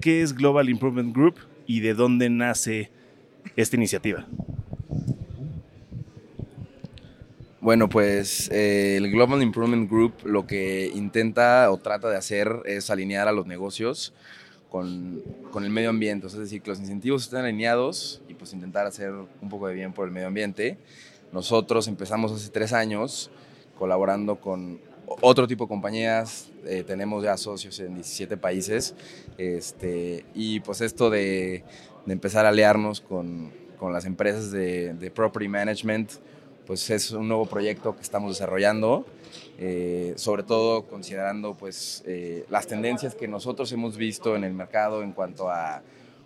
[0.07, 2.91] qué es Global Improvement Group y de dónde nace
[3.57, 4.25] esta iniciativa.
[7.68, 12.89] Bueno, pues eh, el Global Improvement Group lo que intenta o trata de hacer es
[12.89, 14.13] alinear a los negocios
[14.70, 18.88] con, con, el medio ambiente, es decir, que los incentivos estén alineados y pues intentar
[18.88, 20.78] hacer un poco de bien por el medio ambiente.
[21.34, 23.32] Nosotros empezamos hace tres años
[23.78, 28.95] colaborando con otro tipo de compañías, eh, tenemos ya socios en 17 países,
[29.38, 31.65] este, y pues esto de,
[32.07, 36.11] empezar a aliarnos con, con las empresas de property management,
[36.68, 39.05] pues es un nuevo proyecto que estamos desarrollando,
[39.57, 45.01] eh, sobre todo considerando pues eh, las tendencias que nosotros hemos visto en el mercado
[45.01, 45.82] en cuanto a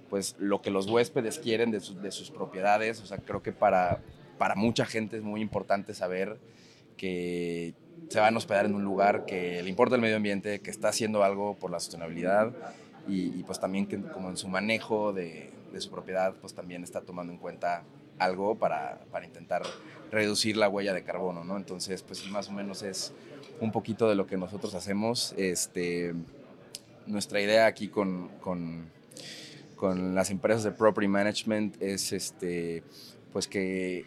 [0.10, 3.54] pues lo que los huéspedes quieren de, su, de sus propiedades, o sea, creo que
[3.54, 4.02] para,
[4.40, 6.40] para mucha gente es muy importante saber
[6.98, 7.76] que
[8.10, 10.90] se van a hospedar en un lugar que le importa el medio ambiente, que está
[10.90, 12.52] haciendo algo por la sostenibilidad
[13.08, 16.84] y, y pues también que como en su manejo de, de su propiedad pues también
[16.84, 17.84] está tomando en cuenta
[18.22, 19.64] algo para, para, intentar
[20.12, 21.58] reducir la huella de carbono, ¿no?
[21.58, 23.14] Entonces, pues más o menos es
[23.60, 25.34] un poquito de lo que nosotros hacemos.
[25.38, 26.14] Este,
[27.08, 28.90] nuestra idea aquí con, con,
[29.76, 32.84] con las empresas de property management es este,
[33.34, 34.06] pues que,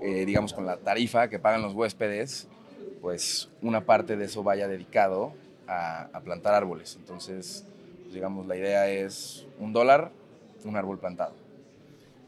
[0.00, 2.48] eh, digamos, con la tarifa que pagan los huéspedes,
[3.00, 5.32] pues una parte de eso vaya dedicado
[5.66, 6.96] a, plantar árboles.
[6.96, 7.64] Entonces,
[8.02, 10.10] pues, digamos, la idea es un dólar,
[10.64, 11.41] un árbol plantado.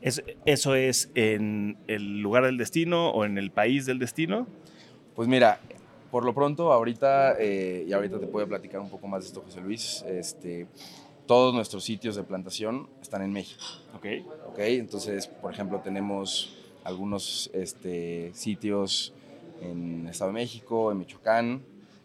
[0.04, 4.46] ¿Es, ¿Eso es en el lugar del destino o en el país del destino?
[5.16, 5.60] Pues mira,
[6.10, 9.40] por lo pronto, ahorita, eh, y ahorita te puedo platicar un poco más de esto,
[9.40, 10.66] José Luis, este,
[11.26, 13.64] todos nuestros sitios de plantación están en México.
[13.96, 14.04] Ok.
[14.48, 19.14] Ok, entonces, por ejemplo, tenemos algunos este, sitios
[19.62, 21.62] en Estado de México, en Michoacán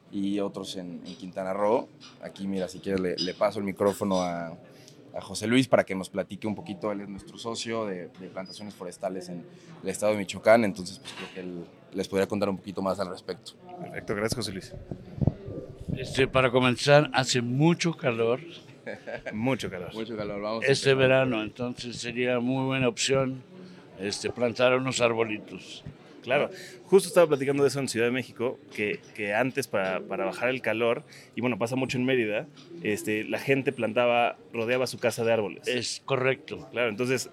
[0.10, 1.90] y otros en, en Quintana Roo.
[2.22, 4.58] Aquí, mira, si quieres, le, le paso el micrófono a,
[5.16, 6.92] a José Luis para que nos platique un poquito.
[6.92, 9.46] Él es nuestro socio de, de, plantaciones forestales en
[9.84, 13.00] el estado de Michoacán, entonces pues creo que él les podría contar un poquito más
[13.00, 13.54] al respecto.
[13.82, 14.74] Perfecto, gracias José Luis.
[15.98, 18.40] Este, para comenzar, hace mucho calor.
[19.34, 19.94] mucho calor.
[19.94, 20.66] Mucho calor, vamos.
[20.68, 23.44] Este verano, entonces sería muy buena opción
[24.00, 25.84] este, plantar unos arbolitos.
[26.36, 26.50] Claro,
[26.86, 30.50] justo estaba platicando de eso en Ciudad de México, que, que antes para, para, bajar
[30.50, 31.04] el calor,
[31.36, 32.48] y bueno, pasa mucho en Mérida,
[32.84, 35.68] este, la gente plantaba, rodeaba su casa de árboles.
[35.68, 36.68] Es correcto.
[36.72, 37.30] Claro, entonces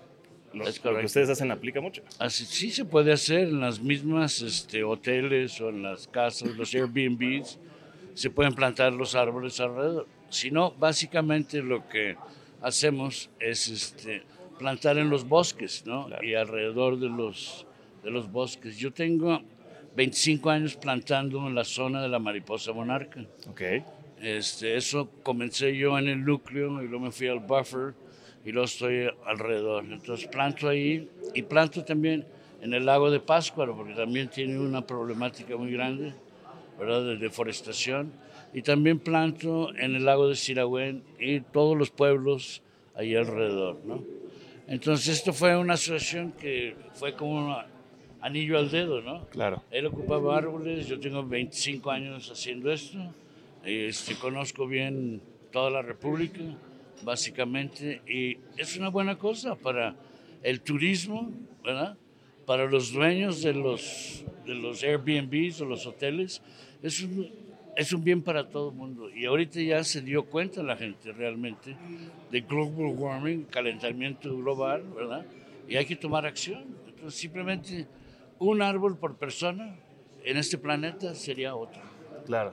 [0.52, 2.02] lo, es lo que ustedes hacen aplica mucho.
[2.18, 6.74] Así, sí se puede hacer en las mismas este, hoteles o en las casas, los
[6.74, 7.58] Airbnbs,
[8.14, 10.06] se pueden plantar los árboles alrededor.
[10.30, 12.16] Si no, básicamente lo que
[12.62, 14.22] hacemos es este,
[14.58, 16.06] plantar en los bosques, ¿no?
[16.06, 16.24] Claro.
[16.26, 17.66] Y alrededor de los
[18.06, 18.78] de los bosques.
[18.78, 19.42] Yo tengo
[19.96, 23.26] 25 años plantando en la zona de la mariposa monarca.
[23.50, 23.82] Okay.
[24.22, 27.94] Este, eso comencé yo en el núcleo y luego me fui al buffer
[28.44, 29.84] y lo estoy alrededor.
[29.86, 32.24] Entonces planto ahí y planto también
[32.62, 36.14] en el lago de Páscuaro porque también tiene una problemática muy grande,
[36.78, 37.04] ¿verdad?
[37.04, 38.12] De deforestación.
[38.54, 42.62] Y también planto en el lago de Siragüen y todos los pueblos
[42.94, 44.04] ahí alrededor, ¿no?
[44.68, 47.66] Entonces esto fue una asociación que fue como una,
[48.26, 49.26] anillo al dedo, ¿no?
[49.28, 49.62] Claro.
[49.70, 52.98] Él ocupaba árboles, yo tengo 25 años haciendo esto,
[53.64, 55.20] este, conozco bien
[55.52, 56.40] toda la República,
[57.02, 59.94] básicamente, y es una buena cosa para
[60.42, 61.30] el turismo,
[61.64, 61.96] ¿verdad?
[62.46, 66.42] Para los dueños de los, de los Airbnbs o los hoteles,
[66.82, 67.30] es un,
[67.76, 69.08] es un bien para todo el mundo.
[69.08, 71.76] Y ahorita ya se dio cuenta la gente realmente
[72.30, 75.24] de global warming, calentamiento global, ¿verdad?
[75.68, 76.64] Y hay que tomar acción.
[76.88, 77.86] Entonces, simplemente
[78.38, 79.76] un árbol por persona
[80.24, 81.80] en este planeta sería otro.
[82.26, 82.52] Claro.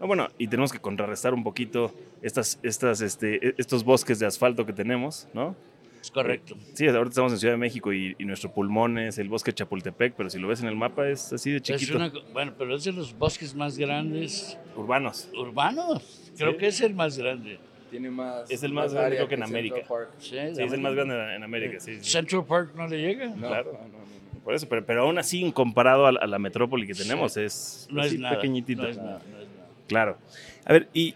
[0.00, 1.92] Ah, bueno, y tenemos que contrarrestar un poquito
[2.22, 5.56] estas, estas, este, estos bosques de asfalto que tenemos, ¿no?
[6.00, 6.56] Es correcto.
[6.72, 10.14] Sí, ahorita estamos en Ciudad de México y, y, nuestro pulmón es el bosque Chapultepec,
[10.14, 11.92] pero si lo ves en el mapa es así de chiquito.
[11.92, 14.58] Es una, bueno, pero es de los bosques más grandes.
[14.76, 15.28] Urbanos.
[15.36, 16.32] Urbanos.
[16.38, 16.56] Creo ¿Sí?
[16.56, 17.58] que es el más grande.
[17.90, 18.50] Tiene más.
[18.50, 19.76] Es el más, más grande, creo que en América.
[20.18, 21.80] Sí, sí es el más grande en América.
[21.80, 23.26] Sí, Central Park no le llega.
[23.26, 23.72] No, claro.
[23.72, 24.09] No, no,
[24.44, 27.42] por eso, pero, pero, aún así, comparado a, a la metrópoli que tenemos, sí.
[27.42, 28.82] es, no es nada, pequeñitito.
[28.82, 29.68] No es nada, no es nada.
[29.86, 30.18] Claro.
[30.64, 31.14] A ver, y,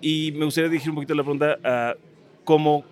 [0.00, 1.94] y me gustaría dirigir un poquito la pregunta a
[2.44, 2.84] cómo,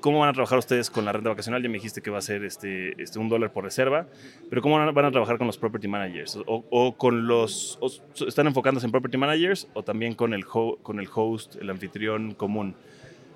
[0.00, 1.62] cómo van a trabajar ustedes con la renta vacacional.
[1.62, 4.06] Ya me dijiste que va a ser este, este un dólar por reserva,
[4.48, 6.36] pero ¿cómo van a, van a trabajar con los property managers?
[6.46, 7.90] O, o con los, o,
[8.26, 12.34] ¿Están enfocándose en property managers o también con el, ho, con el host, el anfitrión
[12.34, 12.76] común?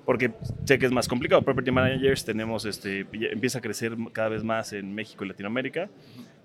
[0.05, 0.31] Porque
[0.65, 1.41] sé que es más complicado.
[1.41, 5.89] Property managers tenemos, este, empieza a crecer cada vez más en México y Latinoamérica,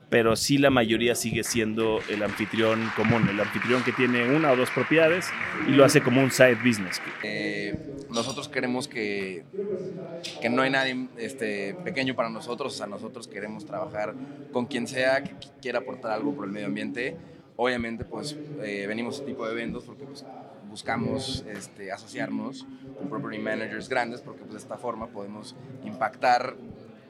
[0.08, 4.56] pero sí la mayoría sigue siendo el anfitrión común, el anfitrión que tiene una o
[4.56, 5.28] dos propiedades
[5.66, 7.00] y lo hace como un side business.
[7.24, 7.76] Eh,
[8.10, 9.44] nosotros queremos que,
[10.40, 14.14] que no hay nadie este, pequeño para nosotros, o sea, nosotros queremos trabajar
[14.52, 17.16] con quien sea que quiera aportar algo por el medio ambiente.
[17.56, 20.24] Obviamente, pues eh, venimos a este tipo de eventos porque pues,
[20.76, 22.66] buscamos este, asociarnos
[22.98, 25.56] con property managers grandes porque pues, de esta forma podemos
[25.86, 26.54] impactar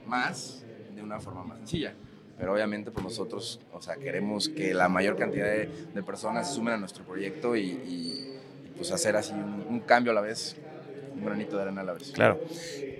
[0.06, 0.64] más
[0.94, 1.92] de una forma más sencilla
[2.38, 6.54] pero obviamente pues nosotros, o sea, queremos que la mayor cantidad de, de personas se
[6.54, 8.38] sumen a nuestro proyecto y, y
[8.76, 10.56] pues hacer así un, un, cambio a la vez,
[11.16, 12.12] un granito de arena a la vez.
[12.12, 12.38] Claro.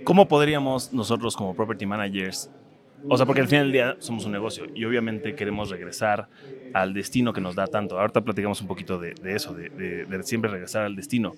[0.02, 2.50] ¿Cómo podríamos nosotros como property managers,
[3.08, 6.28] o sea, porque al final del día somos un negocio y obviamente queremos regresar
[6.72, 7.98] al destino que nos da tanto.
[7.98, 11.36] Ahorita platicamos un poquito de, eso, de, de siempre regresar al destino.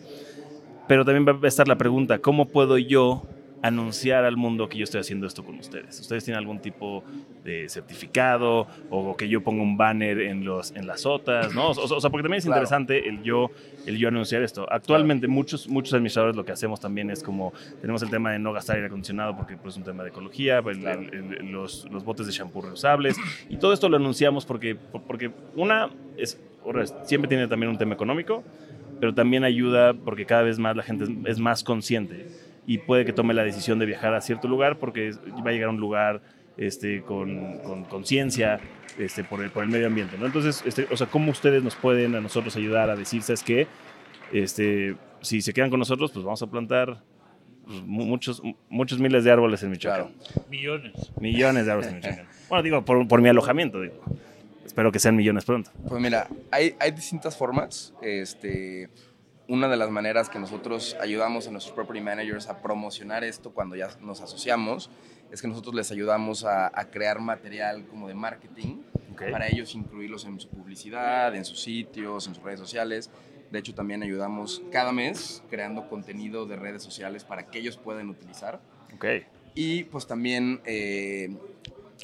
[0.87, 3.29] Pero también va a estar la pregunta, ¿cómo puedo yo
[3.63, 5.99] anunciar al mundo que yo estoy haciendo esto con ustedes.
[6.01, 7.03] ¿Ustedes tienen algún tipo
[7.45, 11.55] de certificado o que yo ponga un banner en, los, en las otras?
[11.55, 11.71] ¿no?
[11.71, 12.59] O, o sea, porque también es claro.
[12.59, 13.51] interesante el yo,
[13.87, 14.67] el yo anunciar esto.
[14.71, 15.35] Actualmente claro.
[15.35, 18.77] muchos, muchos administradores lo que hacemos también es como, tenemos el tema de no gastar
[18.77, 21.01] aire acondicionado porque pues, es un tema de ecología, el, claro.
[21.01, 23.17] el, el, los, los botes de shampoo reusables
[23.49, 26.41] y todo esto lo anunciamos porque, porque una, es,
[27.05, 28.45] siempre tiene también un tema económico,
[29.01, 32.27] pero también ayuda porque cada vez más la gente es, es más consciente
[32.69, 35.11] y puede que tome la decisión de viajar a cierto lugar porque
[35.45, 36.21] va a llegar a un lugar
[36.59, 38.61] este, con conciencia
[38.99, 40.19] este, por, el, por el medio ambiente.
[40.19, 40.27] ¿no?
[40.27, 43.67] Entonces, este, o sea, ¿cómo ustedes nos pueden a nosotros ayudar a decir, sabes qué?
[44.33, 47.03] Este, si se quedan con nosotros, pues vamos a plantar
[47.67, 50.13] muchos, muchos miles de árboles en Michoacán.
[50.13, 50.47] Claro.
[50.51, 51.13] Millones.
[51.19, 52.27] Millones de árboles en Michoacán.
[52.51, 54.03] bueno, digo, por, por mi alojamiento, digo.
[54.67, 55.71] Espero que sean millones pronto.
[55.89, 57.95] Pues mira, hay, hay distintas formas.
[58.03, 58.91] Este,
[59.49, 63.77] una de las maneras que nosotros ayudamos a nuestros property managers a promocionar esto cuando
[63.77, 64.91] ya nos asociamos
[65.33, 68.83] es que nosotros les ayudamos a, a crear material como de marketing
[69.13, 69.33] okay.
[69.33, 73.11] para ellos incluirlos en su publicidad, en sus sitios, en sus redes sociales.
[73.51, 78.11] De hecho, también ayudamos cada mes creando contenido de redes sociales para que ellos puedan
[78.11, 78.61] utilizar.
[78.95, 79.27] Okay.
[79.55, 81.35] Y pues también eh,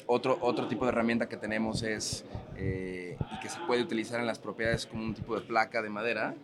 [0.07, 2.25] otro, otro tipo de herramienta que tenemos es,
[2.57, 5.89] eh, y que se puede utilizar en las propiedades como un tipo de placa de
[5.89, 6.35] madera,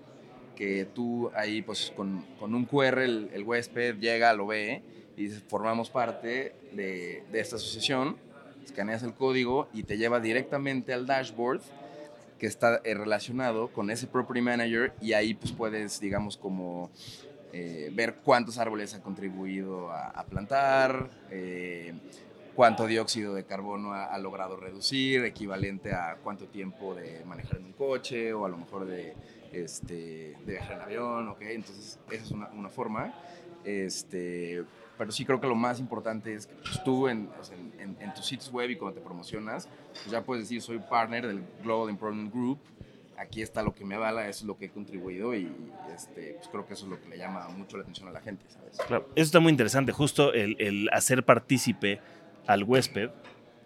[0.62, 4.84] que tú ahí pues con, con un QR el, huésped llega, lo ve
[5.18, 8.16] y formamos parte de, de, esta asociación,
[8.64, 11.62] escaneas el código y te lleva directamente al dashboard
[12.38, 16.92] que está eh, relacionado con ese property manager y ahí pues puedes digamos como
[17.54, 21.92] eh, ver cuántos árboles ha contribuido a, a plantar, eh,
[22.56, 27.66] cuánto dióxido de carbono ha, ha, logrado reducir, equivalente a cuánto tiempo de manejar en
[27.66, 29.16] un coche o a lo mejor de
[29.52, 31.42] este, de viajar en avión, ¿ok?
[31.42, 33.14] Entonces, esa es una, una, forma.
[33.64, 34.64] Este,
[34.98, 37.98] pero sí creo que lo más importante es que pues, tú en, o sea, en,
[38.00, 41.44] en, tus sitios web y cuando te promocionas, pues ya puedes decir, soy partner del
[41.64, 42.60] Global Improvement Group,
[43.18, 45.52] aquí está lo que me avala, eso es lo que he contribuido y
[45.94, 48.22] este, pues creo que eso es lo que le llama mucho la atención a la
[48.22, 48.78] gente, ¿sabes?
[48.88, 52.00] Claro, eso está muy interesante, justo el, el hacer partícipe
[52.48, 53.12] al huésped,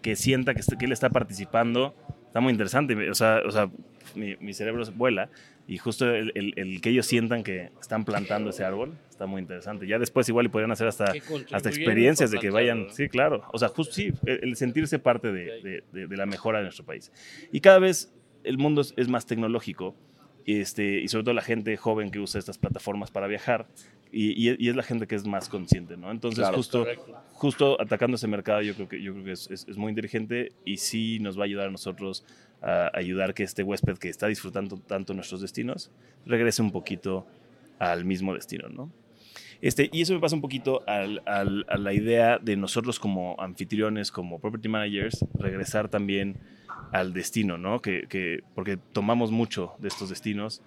[0.02, 1.94] que sienta que, que él está participando,
[2.26, 3.70] está muy interesante, o sea, o sea
[4.14, 5.30] mi, mi cerebro vuela
[5.68, 9.40] y justo el, el, el, que ellos sientan que están plantando ese árbol está muy
[9.40, 9.86] interesante.
[9.86, 11.12] Ya después igual y podrían hacer hasta,
[11.50, 15.60] hasta experiencias de que vayan, sí, claro, o sea, justo sí, el, sentirse parte de,
[15.62, 17.10] de, de, de, la mejora de nuestro país.
[17.50, 18.14] Y cada vez
[18.44, 19.96] el mundo es, es más tecnológico
[20.44, 23.66] y, este, y sobre todo la gente joven que usa estas plataformas para viajar
[24.12, 26.10] y, y, y es la gente que es más consciente, ¿no?
[26.12, 26.86] Entonces claro, justo,
[27.32, 30.52] justo atacando ese mercado yo creo que, yo creo que es, es, es muy inteligente
[30.64, 32.24] y sí nos va a ayudar a nosotros
[32.62, 35.90] a ayudar que este huésped que está disfrutando tanto nuestros destinos
[36.24, 37.26] regrese un poquito
[37.78, 38.90] al mismo destino, ¿no?
[39.62, 43.36] Este, y eso me pasa un poquito al, al, a la idea de nosotros como
[43.38, 46.38] anfitriones, como property managers, regresar también
[46.92, 47.80] al destino, ¿no?
[47.80, 50.62] Que, que, porque tomamos mucho de estos destinos,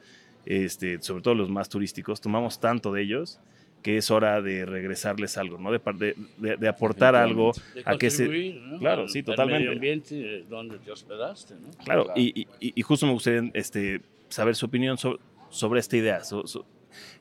[0.45, 3.39] este, sobre todo los más turísticos, tomamos tanto de ellos
[3.81, 5.71] que es hora de regresarles algo, ¿no?
[5.71, 8.27] De, de, de aportar algo de a que se...
[8.27, 8.79] ¿no?
[8.79, 9.63] Claro, sí, totalmente.
[9.63, 11.69] El medio ambiente donde te hospedaste, ¿no?
[11.83, 12.19] Claro, claro.
[12.19, 15.19] Y, y, y, justo me gustaría este, saber su opinión sobre,
[15.49, 16.23] sobre esta idea.
[16.23, 16.65] So, so,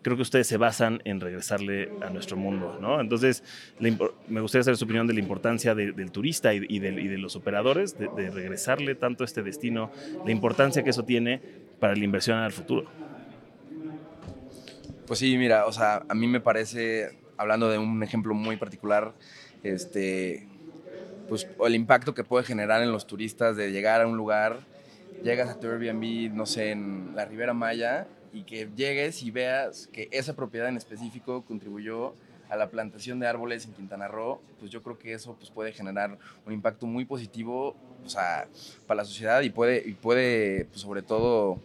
[0.03, 3.01] creo que ustedes se basan en regresarle a nuestro mundo, ¿no?
[3.01, 3.45] Entonces,
[3.79, 7.09] me gustaría saber su opinión de la importancia de, del turista y, y, de, y,
[7.09, 9.91] de, los operadores, de, de regresarle tanto a este destino,
[10.25, 11.41] la importancia que eso tiene
[11.79, 12.87] para la inversión al futuro.
[15.09, 19.17] Pues sí, mira, o sea, a mí me parece, hablando de un ejemplo muy particular,
[19.63, 20.51] este,
[21.27, 24.69] pues el impacto que puede generar en los turistas de llegar a un lugar,
[25.21, 29.89] llegas a tu Airbnb, no sé, en la Ribera Maya, y que llegues y veas
[29.89, 34.71] que esa propiedad en específico contribuyó a la plantación de árboles en Quintana Roo, pues
[34.73, 38.49] yo creo que eso pues, puede generar un impacto muy positivo o sea,
[38.87, 41.61] para la sociedad y puede, y puede pues, sobre todo,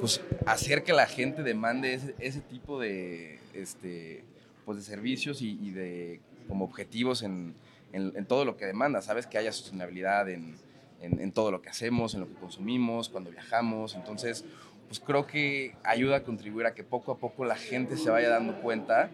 [0.00, 4.24] pues, hacer que la gente demande ese, ese tipo de, este,
[4.64, 7.54] pues, de servicios y, y de como objetivos en,
[7.92, 9.26] en, en, todo lo que demanda, ¿sabes?
[9.26, 10.56] Que haya sostenibilidad en,
[11.00, 13.94] en, en, todo lo que hacemos, en lo que consumimos, cuando viajamos.
[13.94, 14.44] Entonces,
[14.88, 18.30] pues creo que ayuda a contribuir a que poco a poco la gente se vaya
[18.30, 19.10] dando cuenta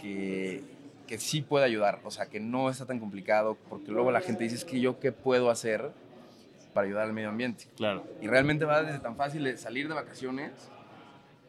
[0.00, 0.62] que,
[1.10, 4.44] que sí puede ayudar, o sea, que no está tan complicado, porque luego la gente
[4.44, 5.90] dice, es que yo qué puedo hacer
[6.72, 7.64] para ayudar al medio ambiente.
[7.76, 8.06] Claro.
[8.22, 10.52] Y realmente va desde tan fácil de salir de vacaciones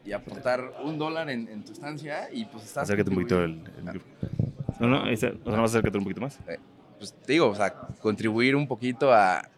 [0.04, 2.82] y aportar un dólar en, en tu estancia y pues estás...
[2.82, 4.02] Acércate un poquito el, el
[4.80, 5.12] No, no.
[5.12, 6.40] O sea, no acércate un poquito más.
[6.48, 6.58] Eh,
[6.98, 9.48] pues te digo, o sea, contribuir un poquito a,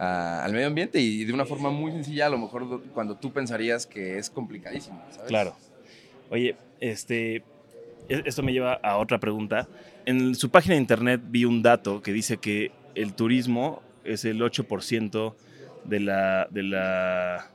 [0.00, 3.32] a, al medio ambiente y de una forma muy sencilla, a lo mejor cuando tú
[3.32, 5.28] pensarías que es complicadísimo, ¿sabes?
[5.28, 5.54] Claro.
[6.28, 7.44] Oye, este,
[8.08, 9.68] esto me lleva a otra pregunta.
[10.04, 14.40] En su página de internet vi un dato que dice que el turismo es el
[14.40, 15.34] 8%
[15.84, 17.50] de la, de la,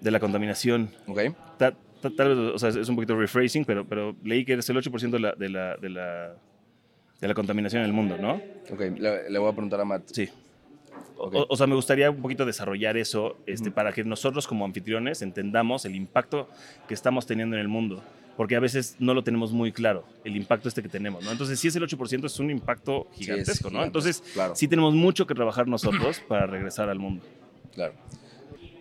[0.00, 0.90] de la contaminación.
[1.06, 1.20] Ok.
[1.58, 4.68] Ta, ta, tal vez, o sea, es un poquito rephrasing, pero, pero leí que es
[4.68, 6.34] el 8% de la, de, la, de, la,
[7.20, 8.40] de la contaminación en el mundo, ¿no?
[8.70, 10.08] Ok, le, le voy a preguntar a Matt.
[10.12, 10.28] Sí.
[11.16, 11.40] Okay.
[11.40, 15.20] O, o, sea, me gustaría un poquito desarrollar eso este, para que nosotros como anfitriones
[15.20, 16.48] entendamos el impacto
[16.88, 18.02] que estamos teniendo en el mundo
[18.40, 21.30] porque a veces no lo tenemos muy claro, el impacto este que tenemos, ¿no?
[21.30, 23.84] Entonces, si es el 8%, es un impacto gigantesco, sí, ¿no?
[23.84, 24.56] Entonces, claro.
[24.56, 27.22] sí tenemos mucho que trabajar nosotros para regresar al mundo.
[27.74, 27.92] Claro.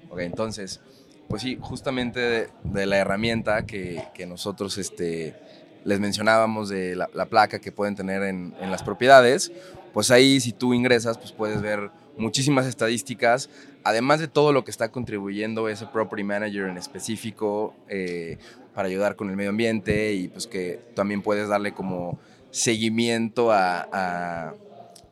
[0.10, 0.80] Ok, entonces,
[1.28, 5.36] pues sí, justamente de, de la herramienta que, que, nosotros este,
[5.84, 9.52] les mencionábamos de la, la placa que pueden tener en, en las propiedades,
[9.94, 13.50] pues ahí si tú ingresas, pues puedes ver muchísimas estadísticas,
[13.84, 18.38] además de todo lo que está contribuyendo ese property manager en específico eh,
[18.74, 22.20] para ayudar con el medio ambiente y pues que también puedes darle como
[22.52, 24.54] seguimiento a,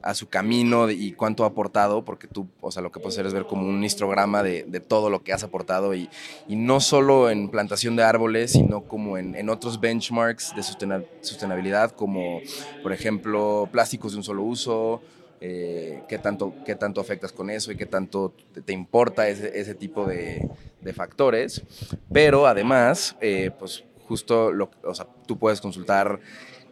[0.02, 3.26] a, su camino y cuánto ha aportado, porque tú, o sea, lo que puedes hacer
[3.26, 6.10] es ver como un histograma de, de todo lo que has aportado y,
[6.48, 11.92] y, no solo en plantación de árboles, sino como en, en otros benchmarks de sostenibilidad,
[11.92, 12.40] como
[12.82, 15.02] por ejemplo plásticos de un solo uso,
[15.40, 19.60] eh, qué, tanto, qué tanto afectas con eso y qué tanto te, te importa ese,
[19.60, 20.50] ese tipo de,
[20.82, 21.64] de, factores.
[22.12, 26.20] Pero además, eh, pues justo lo, o sea, tú puedes consultar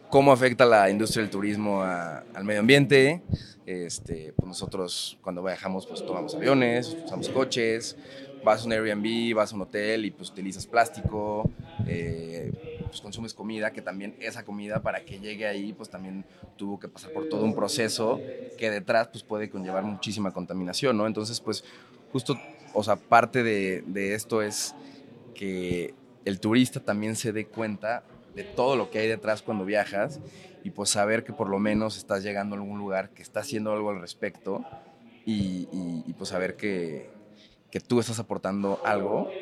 [0.09, 3.21] cómo afecta la industria del turismo a, al medio ambiente.
[3.65, 7.97] Este, pues nosotros cuando viajamos pues tomamos aviones, usamos coches,
[8.43, 11.49] vas a un Airbnb, vas a un hotel y pues utilizas plástico,
[11.87, 12.51] eh,
[12.95, 16.25] pues consumes comida, que también esa comida para que llegue ahí pues también
[16.55, 18.23] tuvo que pasar por todo un proceso
[18.55, 21.05] que detrás pues puede conllevar muchísima contaminación, ¿no?
[21.07, 21.65] Entonces pues
[22.07, 22.41] justo,
[22.71, 24.77] o sea, parte de, de esto es
[25.33, 30.21] que el turista también se dé cuenta de todo lo que hay detrás cuando viajas
[30.63, 33.73] y pues saber que por lo menos estás llegando a algún lugar que está haciendo
[33.73, 34.67] algo al respecto
[35.25, 37.13] y, y, y pues saber que,
[37.69, 39.35] que tú estás aportando algo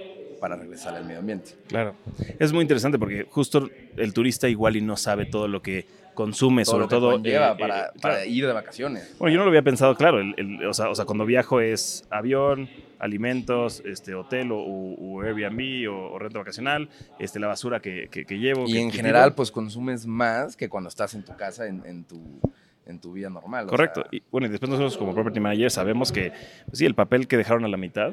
[0.44, 1.52] para regresar al medio ambiente.
[1.70, 1.96] Claro,
[2.38, 6.66] es muy interesante porque justo el turista igual y no sabe todo lo que consume,
[6.66, 9.16] todo sobre lo que todo lleva eh, para, eh, para ir de vacaciones.
[9.20, 11.62] Bueno, yo no lo había pensado, claro, el, el, o, sea, o, sea, cuando viajo
[11.62, 12.68] es avión,
[13.00, 16.90] alimentos, este, hotel o, o Airbnb o, o, renta vacacional,
[17.20, 18.66] este, la basura que, que, que llevo.
[18.68, 22.04] Y que, en general, pues consumes más que cuando estás en tu casa, en, en
[22.04, 22.42] tu
[22.86, 23.68] en tu vida normal.
[23.68, 24.02] Correcto.
[24.02, 26.34] O sea, y bueno, y después nosotros como property manager sabemos que,
[26.66, 28.12] pues sí, el papel que dejaron a la mitad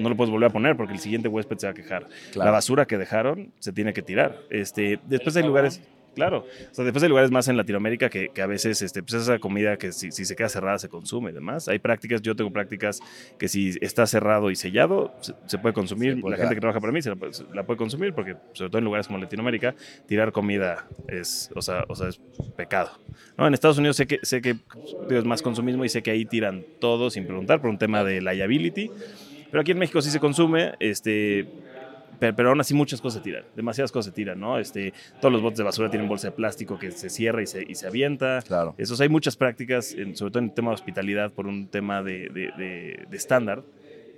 [0.00, 2.08] no lo puedes volver a poner porque el siguiente huésped se va a quejar.
[2.32, 2.46] Claro.
[2.46, 4.38] La basura que dejaron se tiene que tirar.
[4.50, 5.80] Este, después hay lugares...
[6.14, 9.14] Claro, o sea, después hay lugares más en Latinoamérica que, que a veces este, pues
[9.14, 11.68] esa comida que si, si, se queda cerrada se consume y demás.
[11.68, 13.00] Hay prácticas, yo tengo prácticas
[13.38, 16.16] que si está cerrado y sellado se, se puede consumir.
[16.16, 18.34] Se puede la gente que trabaja para mí se la, se la, puede consumir porque,
[18.54, 19.76] sobre todo en lugares como Latinoamérica,
[20.06, 22.20] tirar comida es, o sea, o sea, es
[22.56, 22.90] pecado.
[23.38, 23.46] ¿no?
[23.46, 24.56] En Estados Unidos sé que, sé que
[25.10, 28.20] es más consumismo y sé que ahí tiran todo sin preguntar por un tema de
[28.20, 28.90] liability.
[29.50, 31.46] Pero aquí en México sí se consume, este,
[32.18, 34.58] pero, pero, aún así muchas cosas se tiran, demasiadas cosas se tiran, ¿no?
[34.58, 37.64] Este, todos los botes de basura tienen bolsa de plástico que se cierra y se,
[37.68, 38.42] y se avienta.
[38.46, 38.74] Claro.
[38.78, 42.02] Eso, hay muchas prácticas, en, sobre todo en el tema de hospitalidad, por un tema
[42.02, 43.62] de, de, de, de estándar,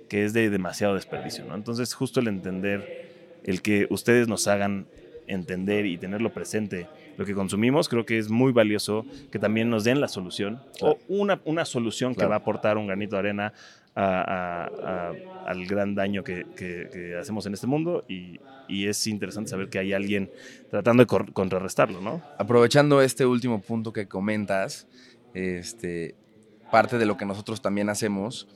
[0.09, 1.55] que es de demasiado desperdicio, ¿no?
[1.55, 4.85] Entonces, justo el entender, el que ustedes nos hagan
[5.27, 9.83] entender y tenerlo presente lo que consumimos, creo que es muy valioso que también nos
[9.83, 10.97] den la solución claro.
[11.07, 12.27] o una, una solución claro.
[12.27, 13.53] que va a aportar un granito de arena
[13.95, 19.93] al gran daño que, hacemos en este mundo y, y, es interesante saber que hay
[19.93, 20.31] alguien
[20.69, 22.21] tratando de contrarrestarlo, ¿no?
[22.37, 24.87] Aprovechando este último punto que comentas,
[25.33, 26.15] este,
[26.71, 28.47] parte de lo que nosotros también hacemos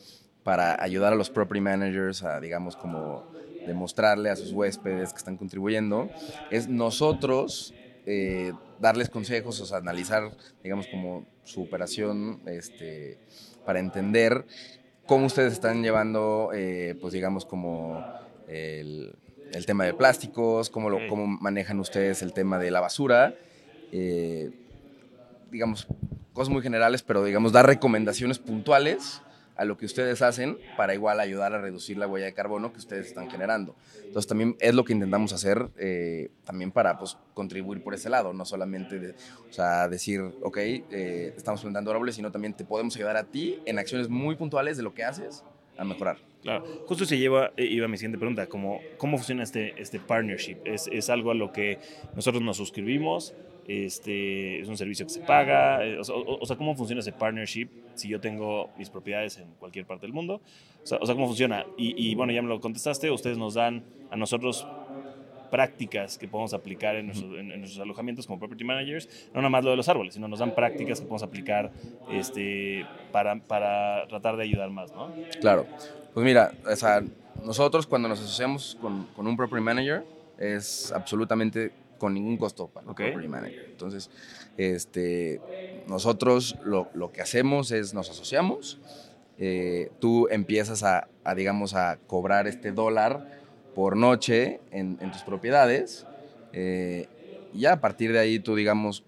[0.44, 3.28] para ayudar a los property managers a, digamos, como
[3.68, 6.10] demostrarle a sus huéspedes que están contribuyendo,
[6.50, 7.74] es nosotros
[8.06, 10.32] eh, darles consejos, o sea, analizar,
[10.64, 13.20] digamos, como su operación, este,
[13.66, 14.46] para entender
[15.08, 18.06] cómo ustedes están llevando, eh, pues digamos, como
[18.48, 19.16] el,
[19.54, 23.34] el tema de plásticos, cómo, lo, cómo manejan ustedes el tema de la basura,
[23.92, 24.52] eh,
[25.52, 25.88] digamos,
[26.34, 29.22] cosas muy generales, pero digamos, dar recomendaciones puntuales
[29.58, 32.80] a lo que ustedes hacen para igual ayudar a reducir la huella de carbono que
[32.80, 33.76] ustedes están generando.
[34.06, 38.34] Entonces también es lo que intentamos hacer eh, también para pues, contribuir por ese lado,
[38.34, 39.12] no solamente de,
[39.50, 43.60] o sea, decir, ok, eh, estamos plantando árboles, sino también te podemos ayudar a ti
[43.66, 45.44] en acciones muy puntuales de lo que haces
[45.78, 46.18] a mejorar.
[46.42, 50.58] Claro, justo se lleva, eh, iba mi siguiente pregunta, como, ¿cómo funciona este, este partnership?
[50.66, 51.80] ¿Es, ¿Es algo a lo que
[52.16, 53.34] nosotros nos suscribimos?
[53.68, 55.86] Este, ¿Es un servicio que se paga?
[55.86, 59.38] Eh, O sea, o- o sea, ¿cómo funciona ese partnership si yo tengo mis propiedades
[59.38, 60.36] en cualquier parte del mundo?
[60.36, 60.42] O
[60.84, 61.68] sea, o sea, ¿cómo funciona?
[61.76, 64.70] Y, y, bueno, ya me lo contestaste, ustedes nos dan a nosotros
[65.50, 69.50] prácticas que podemos aplicar en nuestros, en- en nuestros alojamientos como property managers, no nada
[69.50, 71.72] más lo de los árboles, sino nos dan prácticas que podemos aplicar
[72.08, 75.14] este, para, para tratar de ayudar más, ¿no?
[75.40, 75.68] Claro.
[76.14, 77.02] Pues mira, o sea,
[77.46, 80.04] nosotros cuando nos asociamos con, con un property manager
[80.38, 83.00] es absolutamente con ningún costo para Ok.
[83.00, 83.66] el property manager.
[83.70, 84.10] Entonces,
[84.58, 85.42] este,
[85.86, 88.80] nosotros lo, lo que hacemos es nos asociamos,
[89.38, 93.24] eh, tú empiezas a, a, digamos, a cobrar este dólar
[93.74, 96.08] por noche en, en tus propiedades
[96.52, 97.10] eh,
[97.52, 99.06] y ya a partir de ahí tú, digamos,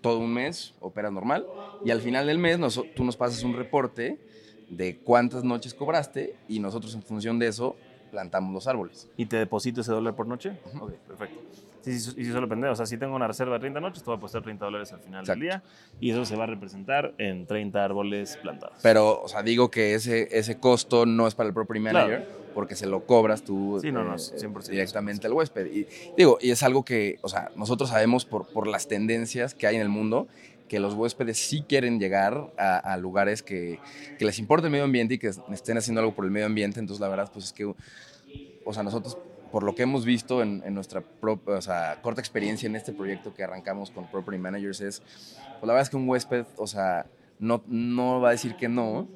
[0.00, 1.48] todo un mes operas normal
[1.82, 4.20] y al final del mes nos- tú nos pasas un reporte
[4.68, 9.08] de cuántas noches cobraste y nosotros en función de eso plantamos los árboles.
[9.16, 10.58] ¿Y te deposito ese dólar por noche?
[10.80, 11.67] Ok, perfecto.
[11.80, 12.68] Sí, sí, sí, solo depende.
[12.68, 14.92] O sea, si tengo una reserva de 30 noches, te voy a apostar 30 dólares
[14.92, 15.40] al final Exacto.
[15.40, 15.62] del día
[16.00, 18.78] y eso se va a representar en 30 árboles plantados.
[18.82, 22.74] Pero, o sea, digo que ese, ese costo no es para el property manager porque
[22.74, 25.66] se lo cobras tú Sí, no, no, eh, 100%, directamente al huésped.
[25.66, 29.66] Y digo, y es algo que, o sea, nosotros sabemos por, por las tendencias que
[29.66, 30.26] hay en el mundo
[30.68, 33.78] que los huéspedes sí quieren llegar a, a lugares que,
[34.18, 36.78] que les importa el medio ambiente y que estén haciendo algo por el medio ambiente.
[36.78, 39.16] Entonces, la verdad, pues es que, o sea, nosotros,
[39.50, 42.92] por lo que hemos visto en, en nuestra propia, o sea, corta experiencia en este
[42.92, 46.66] proyecto que arrancamos con Property Managers, es, pues la verdad es que un huésped, o
[46.66, 47.06] sea,
[47.38, 49.08] no, no va a decir que no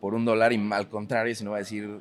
[0.00, 2.00] por un dólar y al contrario, sino va a decir,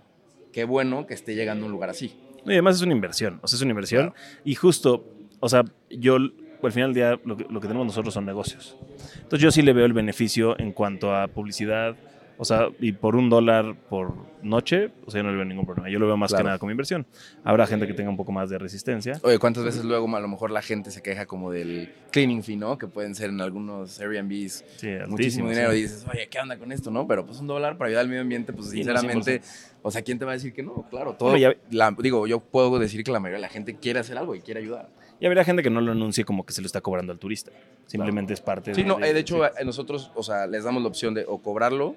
[0.51, 2.17] qué bueno que esté llegando a un lugar así.
[2.45, 4.13] Y además es una inversión, o sea, es una inversión.
[4.43, 5.05] Y justo,
[5.39, 8.77] o sea, yo al final del día lo que, lo que tenemos nosotros son negocios.
[9.15, 11.95] Entonces yo sí le veo el beneficio en cuanto a publicidad,
[12.37, 14.13] o sea, y por un dólar por
[14.43, 15.89] noche, o sea, yo no le veo ningún problema.
[15.89, 16.43] Yo lo veo más Claro.
[16.43, 17.05] que nada como inversión.
[17.43, 19.19] Habrá gente que tenga un poco más de resistencia.
[19.23, 22.55] Oye, ¿cuántas veces luego a lo mejor la gente se queja como del cleaning fee,
[22.57, 22.77] ¿no?
[22.77, 25.77] Que pueden ser en algunos Airbnbs Sí, muchísimo dinero sí.
[25.77, 27.07] y dices, oye, ¿qué onda con esto, no?
[27.07, 29.41] Pero pues un dólar para ayudar al medio ambiente, pues Sí, no, sinceramente,
[29.81, 30.85] o sea, ¿quién te va a decir que no?
[30.91, 33.75] Claro, todo, Bueno, ya- la- digo, yo puedo decir que la mayoría de la gente
[33.77, 34.89] quiere hacer algo y quiere ayudar.
[35.19, 37.51] Y habrá gente que no lo anuncie como que se lo está cobrando al turista.
[37.85, 38.87] Simplemente es parte Sí, de...
[38.87, 39.51] no, eh, de hecho, sí.
[39.59, 41.95] eh, nosotros, o sea, les damos la opción de o cobrarlo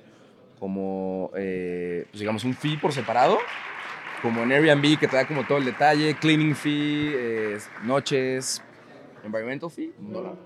[0.58, 3.38] como, eh, pues digamos, un fee por separado,
[4.22, 8.62] como en Airbnb que te da como todo el detalle, cleaning fee, eh, noches,
[9.22, 10.36] environmental fee, un dólar.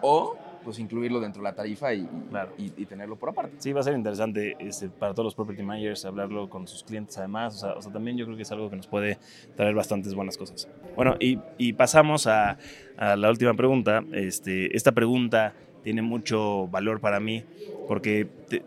[0.00, 2.52] O, pues, incluirlo dentro de la tarifa y, y- Claro.
[2.56, 3.54] y- y tenerlo por aparte.
[3.58, 7.16] Sí, va a ser interesante este, para todos los property managers hablarlo con sus clientes
[7.18, 7.54] además.
[7.56, 9.18] O sea, o sea, también yo creo que es algo que nos puede
[9.54, 10.68] traer bastantes buenas cosas.
[10.94, 12.58] Bueno, y, y pasamos a,
[12.96, 14.04] a la última pregunta.
[14.12, 17.46] Este, esta pregunta tiene mucho valor para mí
[17.86, 18.64] porque te-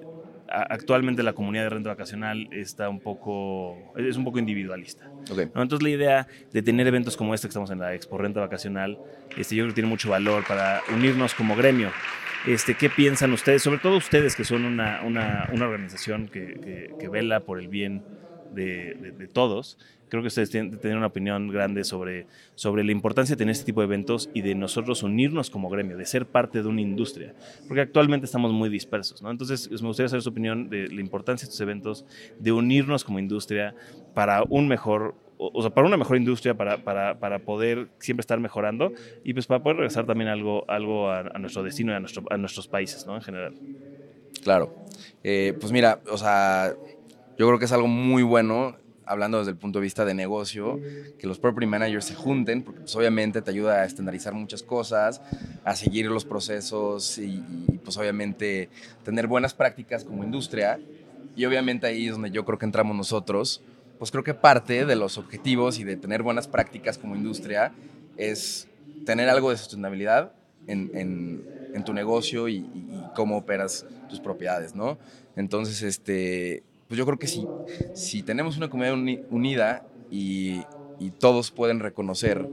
[0.53, 5.03] actualmente la comunidad de renta vacacional está un poco, es un poco individualista.
[5.31, 5.39] Ok.
[5.55, 5.61] ¿no?
[5.63, 8.97] Entonces la idea de tener eventos como este que estamos en la Expo Renta Vacacional,
[9.37, 11.91] este, yo creo que tiene mucho valor para unirnos como gremio.
[12.45, 13.61] Este, ¿Qué piensan ustedes?
[13.63, 17.69] Sobre todo ustedes que son una, una, una organización que, que- que vela por el
[17.69, 18.03] bien
[18.53, 19.77] de, todos.
[20.09, 23.81] Creo que ustedes tienen, una opinión grande sobre, sobre la importancia de tener este tipo
[23.81, 27.33] de eventos y de nosotros unirnos como gremio, de ser parte de una industria.
[27.67, 29.23] Porque actualmente estamos muy dispersos.
[29.23, 29.31] ¿no?
[29.31, 32.05] Entonces, me gustaría saber su opinión de la importancia de estos eventos,
[32.39, 33.75] de unirnos como industria
[34.13, 38.39] para un mejor o sea, para una mejor industria, para, para, para poder siempre estar
[38.39, 38.93] mejorando
[39.25, 42.23] y pues para poder regresar también algo, algo a, a nuestro destino y a, nuestro,
[42.29, 43.15] a nuestros países, ¿no?
[43.15, 43.53] En general.
[44.43, 44.73] Claro.
[45.23, 46.73] Eh, pues mira, o sea,
[47.37, 50.81] yo creo que es algo muy bueno, hablando desde el punto de vista de negocio,
[51.17, 55.21] que los property managers se junten, porque pues, obviamente te ayuda a estandarizar muchas cosas,
[55.63, 58.69] a seguir los procesos y, y, pues obviamente
[59.03, 60.83] tener buenas prácticas como industria.
[61.33, 63.63] Y obviamente ahí es donde yo creo que entramos nosotros.
[63.97, 67.73] Pues creo que parte de los objetivos y de tener buenas prácticas como industria
[68.15, 68.69] es
[69.03, 70.35] tener algo de sustentabilidad
[70.67, 74.99] en, en, en tu negocio y, y- y cómo operas tus propiedades, ¿no?
[75.35, 76.63] Entonces, este,
[76.93, 77.49] pues yo creo que si,
[77.91, 82.51] si tenemos una comunidad uni- unida y, y todos pueden reconocer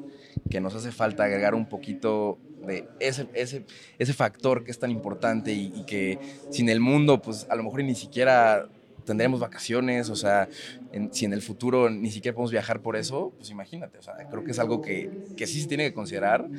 [0.49, 3.67] que nos hace falta agregar un poquito de ese, ese,
[3.99, 7.63] ese factor que es tan importante y, y que sin el mundo, pues a lo
[7.65, 8.67] mejor ni siquiera
[9.05, 10.49] tendremos vacaciones, o sea,
[10.91, 14.15] en- si en el futuro ni siquiera podemos viajar por eso, pues imagínate, o sea,
[14.29, 16.51] creo que es algo que, que sí se tiene que considerar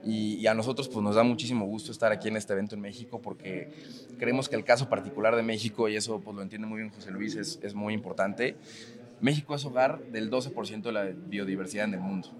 [0.00, 2.80] y, y a nosotros pues nos da muchísimo gusto estar aquí en este evento en
[2.82, 3.68] México porque
[4.16, 7.10] creemos que el caso particular de México, y eso pues lo entiende muy bien José
[7.10, 8.58] Luis, es, es muy importante,
[9.20, 12.36] México es hogar del 12% de la biodiversidad en el mundo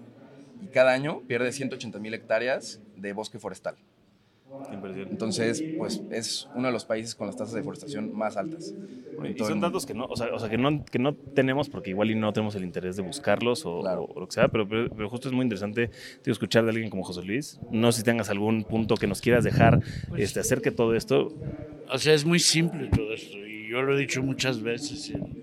[0.59, 3.77] y cada año pierde 180 mil hectáreas de bosque forestal.
[4.71, 8.75] Entonces, pues es uno de los países con las tasas de deforestación más altas.
[9.35, 11.89] Y son datos que no, o sea, o sea, que no, que no tenemos porque
[11.89, 14.05] igual y no tenemos el interés de buscarlos o, Claro.
[14.05, 15.89] o lo que sea, pero, pero, pero justo es muy interesante
[16.21, 17.59] tío, escuchar de alguien como José Luis.
[17.69, 20.95] No sé si tengas algún punto que nos quieras dejar Pues este, acerca de todo
[20.95, 21.33] esto.
[21.91, 23.37] O sea, es muy simple todo esto.
[23.45, 25.37] Y yo lo he dicho muchas veces en,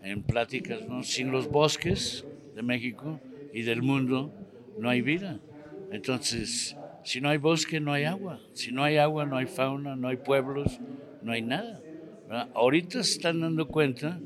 [0.00, 1.02] en pláticas, ¿no?
[1.02, 3.20] Sin los bosques de México
[3.52, 4.32] y del mundo
[4.76, 5.42] no hay vida.
[5.90, 6.78] Entonces,
[7.08, 8.42] si no hay bosque, no hay agua.
[8.52, 10.80] Si no hay agua, no hay fauna, no hay pueblos,
[11.20, 11.82] no hay nada.
[12.26, 12.48] ¿verdad?
[12.54, 14.22] Ahorita se están dando cuenta,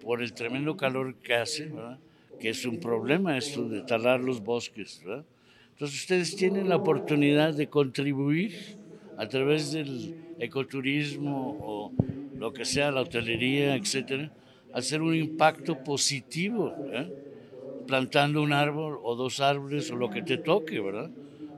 [0.00, 2.00] por el tremendo calor que hace, ¿verdad?
[2.38, 5.00] que es un problema esto de talar los bosques.
[5.04, 5.24] ¿verdad?
[5.72, 8.52] Entonces ustedes tienen la oportunidad de contribuir
[9.16, 11.94] a través del ecoturismo o
[12.36, 14.32] lo que sea, la hotelería, etcétera,
[14.72, 16.76] hacer un impacto positivo,
[17.86, 21.10] plantando un árbol o dos árboles o lo que te toque, ¿verdad?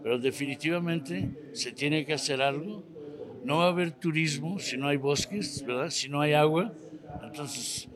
[0.06, 2.84] Pero definitivamente se tiene que hacer algo.
[3.42, 5.90] No va a haber turismo si no hay bosques, ¿verdad?
[5.90, 6.72] Si no hay agua.
[7.20, 7.88] Entonces,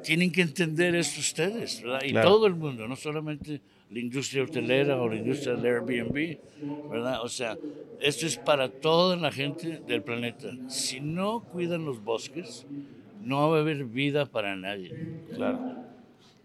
[0.00, 2.00] tienen que entender esto ustedes, ¿verdad?
[2.04, 2.30] Y Claro.
[2.30, 3.60] todo el mundo, no solamente
[3.90, 6.38] la industria hotelera o la industria del Airbnb,
[6.88, 7.22] ¿verdad?
[7.22, 7.60] O sea,
[7.98, 10.58] esto es para toda la gente del planeta.
[10.66, 12.66] Si no cuidan los bosques,
[13.20, 14.96] no va a haber vida para nadie.
[15.34, 15.60] Claro.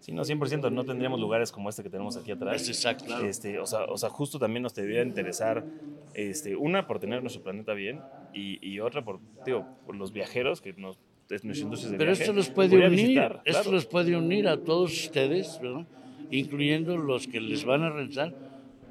[0.02, 0.72] Sí, no, 100%.
[0.72, 2.60] No tendríamos lugares como este que tenemos aquí atrás.
[2.60, 3.24] Es exacto.
[3.24, 5.64] Este, o, sea, o sea, justo también nos debería interesar,
[6.14, 8.00] este, una, por tener nuestro planeta bien
[8.34, 10.98] y, y otra, por, digo, por los viajeros, que nos,
[11.30, 13.76] es nuestra industria de Pero viaje, esto los puede unir, visitar, esto claro.
[13.76, 15.86] los puede unir a todos ustedes, ¿verdad?
[16.32, 18.34] incluyendo los que les van a rentar,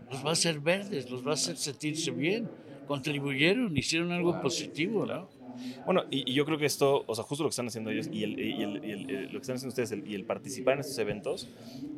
[0.09, 2.47] los va a hacer verdes, los va a hacer sentirse bien,
[2.87, 5.27] contribuyeron, hicieron algo positivo, ¿no?
[5.85, 8.09] Bueno, y, y yo creo que esto, o sea, justo lo que están haciendo ellos
[8.11, 10.75] y, el, y el- y el- eh, lo que están haciendo ustedes y el participar
[10.75, 11.49] en estos eventos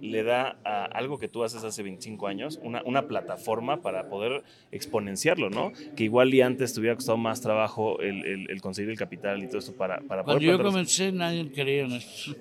[0.02, 4.44] le da a algo que tú haces hace 25 años, una, una plataforma para poder
[4.72, 5.72] exponenciarlo, ¿no?
[5.96, 9.60] Que igual y antes te hubiera costado más trabajo el, conseguir el capital y todo
[9.60, 12.34] esto para, para Cuando poder yo plantar- comencé nadie creía en esto,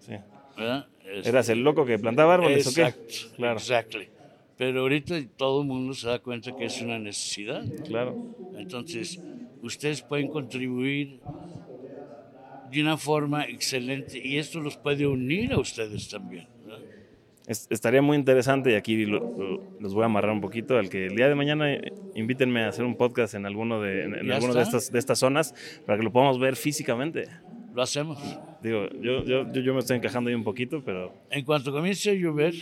[0.00, 0.12] Sí.
[0.56, 0.86] ¿verdad?
[1.04, 2.82] Este, Eras el loco que plantaba árboles, ¿o qué?
[2.82, 3.58] Exacto, Claro.
[3.58, 4.08] exactly.
[4.58, 7.62] Pero ahorita todo el mundo se da cuenta que es una necesidad.
[7.62, 7.84] ¿no?
[7.84, 8.16] Claro.
[8.56, 9.20] Entonces,
[9.66, 11.20] ustedes pueden contribuir
[12.70, 16.46] de una forma excelente y esto los puede unir a ustedes también.
[17.46, 20.88] Es- estaría muy interesante y aquí lo- lo- los voy a amarrar un poquito al
[20.88, 21.78] que el día de mañana
[22.16, 25.20] invítenme a hacer un podcast en alguno de, en, en alguno de estas, de estas
[25.20, 25.54] zonas
[25.86, 27.28] para que lo podamos ver físicamente.
[27.72, 28.18] Lo hacemos.
[28.62, 32.10] Digo, yo, yo, yo, yo me estoy encajando ahí un poquito, pero En cuanto comience
[32.10, 32.54] a llover,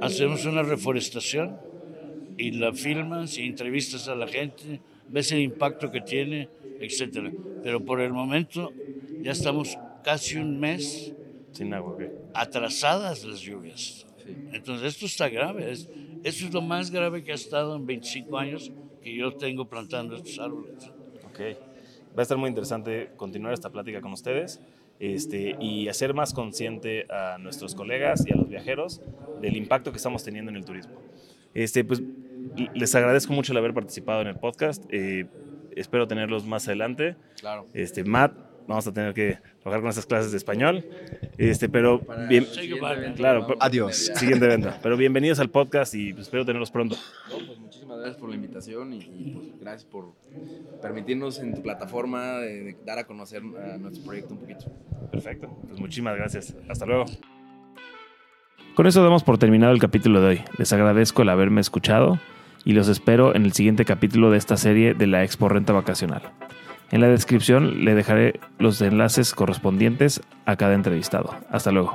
[0.00, 1.56] hacemos una reforestación
[2.36, 6.48] y la filmas y entrevistas a la gente, ves el impacto que tiene,
[6.80, 7.32] etcétera.
[7.62, 8.72] Pero por el momento
[9.22, 11.14] ya estamos casi un mes
[11.52, 12.02] sin agua, ¿ok?
[12.34, 14.06] atrasadas las lluvias.
[14.52, 15.72] Entonces esto está grave.
[15.72, 15.88] Es,
[16.22, 20.16] esto es lo más grave que ha estado en 25 años que yo tengo plantando
[20.16, 20.90] estos árboles.
[21.24, 21.40] Ok.
[22.16, 24.60] Va a estar muy interesante continuar esta plática con ustedes
[24.98, 29.00] este, y hacer más consciente a nuestros colegas y a los viajeros
[29.40, 30.94] del impacto que estamos teniendo en el turismo.
[31.54, 32.02] Este, pues,
[32.74, 34.84] les agradezco mucho el haber participado en el podcast.
[34.90, 35.26] eh,
[35.76, 37.14] espero tenerlos más adelante.
[37.40, 37.66] Claro.
[37.72, 38.32] Este, Matt,
[38.66, 40.84] vamos a tener que trabajar con estas clases de español.
[41.38, 43.14] Este, pero bien, goodbye.
[43.14, 44.10] claro, pero- Adiós.
[44.14, 44.72] siguiente evento.
[44.82, 46.96] Pero bienvenidos al podcast y pues, espero tenerlos pronto.
[47.30, 50.14] No, pues muchísimas gracias por la invitación y, y, pues, gracias por
[50.82, 54.64] permitirnos en tu plataforma de, de dar a conocer a nuestro proyecto un poquito.
[55.12, 55.48] Perfecto.
[55.68, 56.56] Pues muchísimas gracias.
[56.68, 57.04] Hasta luego.
[58.74, 60.40] Con eso damos por terminado el capítulo de hoy.
[60.58, 62.20] Les agradezco el haberme escuchado
[62.64, 66.22] y los espero en el siguiente capítulo de esta serie de la Expo Renta Vacacional.
[66.90, 71.34] En la descripción le dejaré los enlaces correspondientes a cada entrevistado.
[71.50, 71.94] Hasta luego.